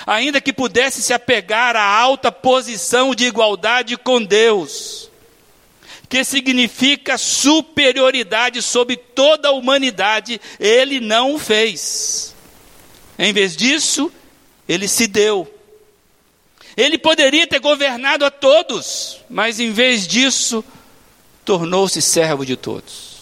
ainda 0.05 0.41
que 0.41 0.53
pudesse 0.53 1.01
se 1.01 1.13
apegar 1.13 1.75
à 1.75 1.83
alta 1.83 2.31
posição 2.31 3.13
de 3.13 3.25
igualdade 3.25 3.97
com 3.97 4.23
Deus, 4.23 5.09
que 6.09 6.23
significa 6.23 7.17
superioridade 7.17 8.61
sobre 8.61 8.95
toda 8.95 9.49
a 9.49 9.51
humanidade, 9.53 10.39
ele 10.59 10.99
não 10.99 11.35
o 11.35 11.39
fez. 11.39 12.33
Em 13.19 13.33
vez 13.33 13.55
disso, 13.55 14.11
ele 14.67 14.87
se 14.87 15.05
deu. 15.07 15.56
Ele 16.77 16.99
poderia 16.99 17.47
ter 17.47 17.59
governado 17.59 18.23
a 18.23 18.29
todos, 18.29 19.19
mas 19.27 19.59
em 19.59 19.71
vez 19.71 20.07
disso, 20.07 20.63
tornou-se 21.43 21.99
servo 21.99 22.45
de 22.45 22.55
todos. 22.55 23.17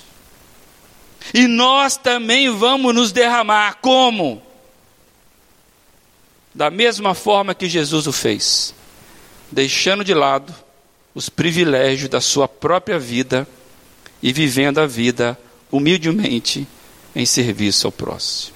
E 1.34 1.48
nós 1.48 1.96
também 1.96 2.50
vamos 2.50 2.94
nos 2.94 3.14
derramar 3.14 3.78
como? 3.82 4.44
Da 6.54 6.70
mesma 6.70 7.14
forma 7.14 7.56
que 7.56 7.70
Jesus 7.70 8.08
o 8.08 8.12
fez, 8.12 8.76
deixando 9.50 10.04
de 10.04 10.14
lado 10.14 10.54
os 11.14 11.30
privilégios 11.30 12.10
da 12.10 12.20
sua 12.20 12.48
própria 12.48 13.00
vida 13.00 13.48
e 14.22 14.34
vivendo 14.34 14.80
a 14.80 14.86
vida 14.86 15.40
humildemente 15.72 16.68
em 17.16 17.26
serviço 17.26 17.88
ao 17.88 17.92
próximo. 17.92 18.55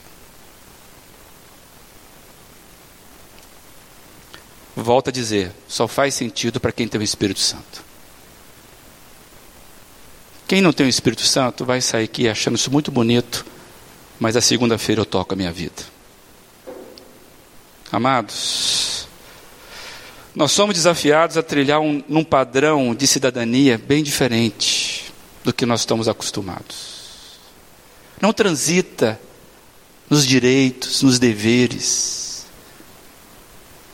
Volto 4.82 5.10
a 5.10 5.12
dizer, 5.12 5.52
só 5.68 5.88
faz 5.88 6.13
sentido 6.13 6.60
para 6.60 6.72
quem 6.72 6.88
tem 6.88 7.00
o 7.00 7.04
Espírito 7.04 7.39
Santo. 7.39 7.84
Quem 10.48 10.62
não 10.62 10.74
tem 10.74 10.86
o 10.86 10.89
Espírito 10.89 11.22
Santo 11.22 11.65
vai 11.65 11.82
sair 11.82 12.06
aqui 12.06 12.28
achando 12.28 12.56
isso 12.56 12.72
muito 12.72 12.89
bonito, 12.89 13.46
mas 14.20 14.36
a 14.36 14.42
segunda-feira 14.42 15.02
eu 15.02 15.06
toco 15.06 15.34
a 15.34 15.38
minha 15.38 15.52
vida. 15.52 15.84
Amados, 17.92 19.08
nós 20.34 20.52
somos 20.52 20.76
desafiados 20.76 21.38
a 21.38 21.44
trilhar 21.44 21.80
um, 21.80 22.04
num 22.08 22.24
padrão 22.24 22.96
de 22.96 23.06
cidadania 23.06 23.78
bem 23.78 24.02
diferente 24.02 25.12
do 25.44 25.52
que 25.52 25.65
nós 25.65 25.82
estamos 25.82 26.08
acostumados. 26.08 27.39
Não 28.22 28.32
transita 28.32 29.20
nos 30.10 30.26
direitos, 30.26 31.04
nos 31.04 31.20
deveres, 31.20 32.29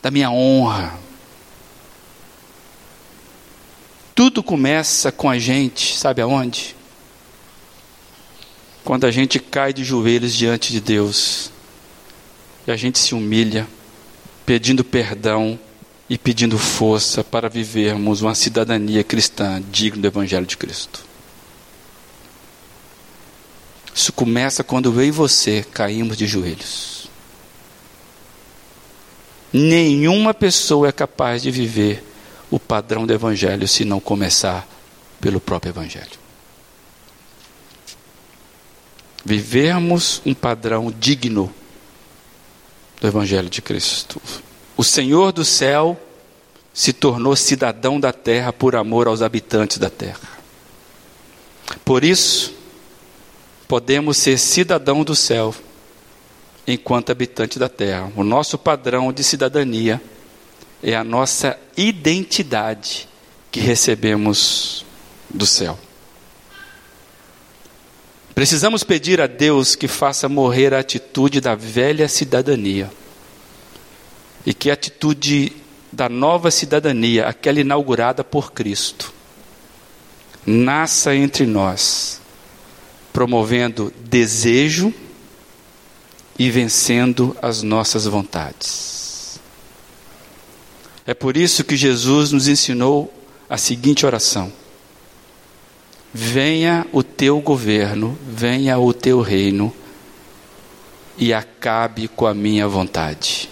da 0.06 0.12
minha 0.12 0.30
honra, 0.30 1.00
Tudo 4.14 4.44
começa 4.44 5.12
com 5.12 5.28
a 5.28 5.38
gente, 5.40 5.98
sabe 5.98 6.22
aonde? 6.22 6.76
Quando 8.84 9.06
a 9.06 9.12
gente 9.12 9.40
cai 9.40 9.74
de 9.74 9.84
joelhos 9.84 10.34
diante 10.34 10.72
de 10.72 10.80
Deus 10.80 11.52
e 12.66 12.72
a 12.72 12.78
gente 12.78 13.00
se 13.00 13.16
humilha, 13.16 13.68
pedindo 14.46 14.86
perdão 14.86 15.60
e 16.08 16.18
pedindo 16.20 16.58
força 16.58 17.24
para 17.24 17.50
vivermos 17.50 18.22
uma 18.22 18.36
cidadania 18.36 19.04
cristã 19.04 19.62
digna 19.72 20.04
do 20.04 20.08
Evangelho 20.08 20.46
de 20.46 20.56
Cristo. 20.56 21.04
Isso 23.94 24.14
começa 24.14 24.64
quando 24.64 24.94
eu 24.94 25.04
e 25.04 25.12
você 25.12 25.66
caímos 25.74 26.16
de 26.16 26.26
joelhos. 26.26 26.95
Nenhuma 29.58 30.34
pessoa 30.34 30.90
é 30.90 30.92
capaz 30.92 31.42
de 31.42 31.50
viver 31.50 32.04
o 32.52 32.60
padrão 32.60 33.06
do 33.06 33.14
Evangelho 33.14 33.66
se 33.70 33.86
não 33.86 34.02
começar 34.02 34.68
pelo 35.22 35.40
próprio 35.40 35.70
Evangelho. 35.70 36.20
Vivermos 39.24 40.22
um 40.26 40.34
padrão 40.34 40.94
digno 41.00 41.50
do 43.00 43.08
Evangelho 43.08 43.50
de 43.50 43.62
Cristo. 43.62 44.22
O 44.76 44.84
Senhor 44.84 45.32
do 45.32 45.46
céu 45.46 45.98
se 46.74 46.92
tornou 46.92 47.34
cidadão 47.34 47.98
da 47.98 48.12
terra 48.12 48.52
por 48.52 48.76
amor 48.76 49.08
aos 49.08 49.22
habitantes 49.22 49.78
da 49.78 49.90
terra. 49.90 50.20
Por 51.86 52.04
isso, 52.04 52.54
podemos 53.70 54.18
ser 54.18 54.38
cidadão 54.38 55.02
do 55.02 55.16
céu 55.16 55.56
enquanto 56.68 57.12
habitante 57.12 57.60
da 57.60 57.70
terra. 57.70 58.12
O 58.16 58.24
nosso 58.24 58.58
padrão 58.58 59.12
de 59.14 59.24
cidadania 59.24 60.02
é 60.82 60.96
a 60.96 61.04
nossa 61.04 61.58
identidade 61.78 63.08
que 63.52 63.60
recebemos 63.60 64.86
do 65.30 65.46
céu. 65.46 65.78
Precisamos 68.34 68.84
pedir 68.84 69.22
a 69.22 69.28
Deus 69.28 69.76
que 69.76 69.88
faça 69.88 70.28
morrer 70.28 70.74
a 70.74 70.80
atitude 70.80 71.40
da 71.40 71.56
velha 71.56 72.08
cidadania 72.08 72.92
e 74.46 74.54
que 74.54 74.70
a 74.70 74.74
atitude 74.74 75.54
da 75.92 76.10
nova 76.10 76.52
cidadania, 76.52 77.28
aquela 77.28 77.62
inaugurada 77.62 78.24
por 78.24 78.52
Cristo, 78.52 79.14
nasça 80.46 81.16
entre 81.16 81.46
nós, 81.46 82.20
promovendo 83.14 83.92
desejo 84.02 84.94
e 86.38 86.50
vencendo 86.50 87.36
as 87.42 87.62
nossas 87.62 88.06
vontades. 88.06 89.40
É 91.06 91.14
por 91.14 91.38
isso 91.38 91.64
que 91.64 91.78
Jesus 91.78 92.32
nos 92.32 92.48
ensinou 92.48 93.14
a 93.50 93.58
seguinte 93.58 94.06
oração: 94.06 94.52
Venha 96.14 96.86
o 96.92 97.04
teu 97.04 97.40
governo, 97.40 98.18
venha 98.28 98.80
o 98.80 98.94
teu 98.94 99.22
reino 99.22 99.74
e 101.18 101.34
acabe 101.34 102.08
com 102.08 102.26
a 102.26 102.34
minha 102.34 102.68
vontade. 102.68 103.50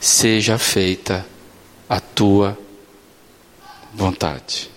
Seja 0.00 0.58
feita 0.58 1.24
a 1.88 2.00
tua 2.00 2.58
vontade. 3.94 4.70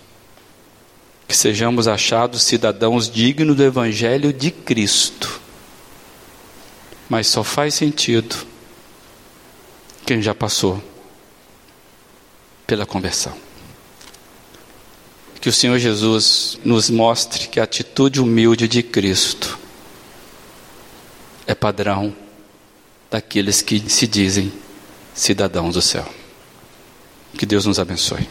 Que 1.28 1.36
sejamos 1.36 1.88
achados 1.88 2.44
cidadãos 2.44 3.10
dignos 3.10 3.56
do 3.56 3.64
Evangelho 3.64 4.32
de 4.32 4.52
Cristo. 4.52 5.42
Mas 7.10 7.28
só 7.28 7.44
faz 7.44 7.74
sentido 7.74 8.36
quem 10.06 10.22
já 10.22 10.34
passou 10.34 10.82
pela 12.66 12.86
conversão. 12.86 13.36
Que 15.40 15.50
o 15.50 15.54
Senhor 15.54 15.78
Jesus 15.78 16.58
nos 16.66 16.90
mostre 16.90 17.48
que 17.48 17.60
a 17.60 17.64
atitude 17.64 18.20
humilde 18.20 18.68
de 18.68 18.82
Cristo 18.82 19.60
é 21.46 21.54
padrão 21.54 22.16
daqueles 23.12 23.62
que 23.62 23.80
se 23.90 24.08
dizem 24.08 24.52
cidadãos 25.14 25.76
do 25.76 25.82
céu. 25.82 26.08
Que 27.38 27.46
Deus 27.46 27.66
nos 27.66 27.80
abençoe. 27.80 28.28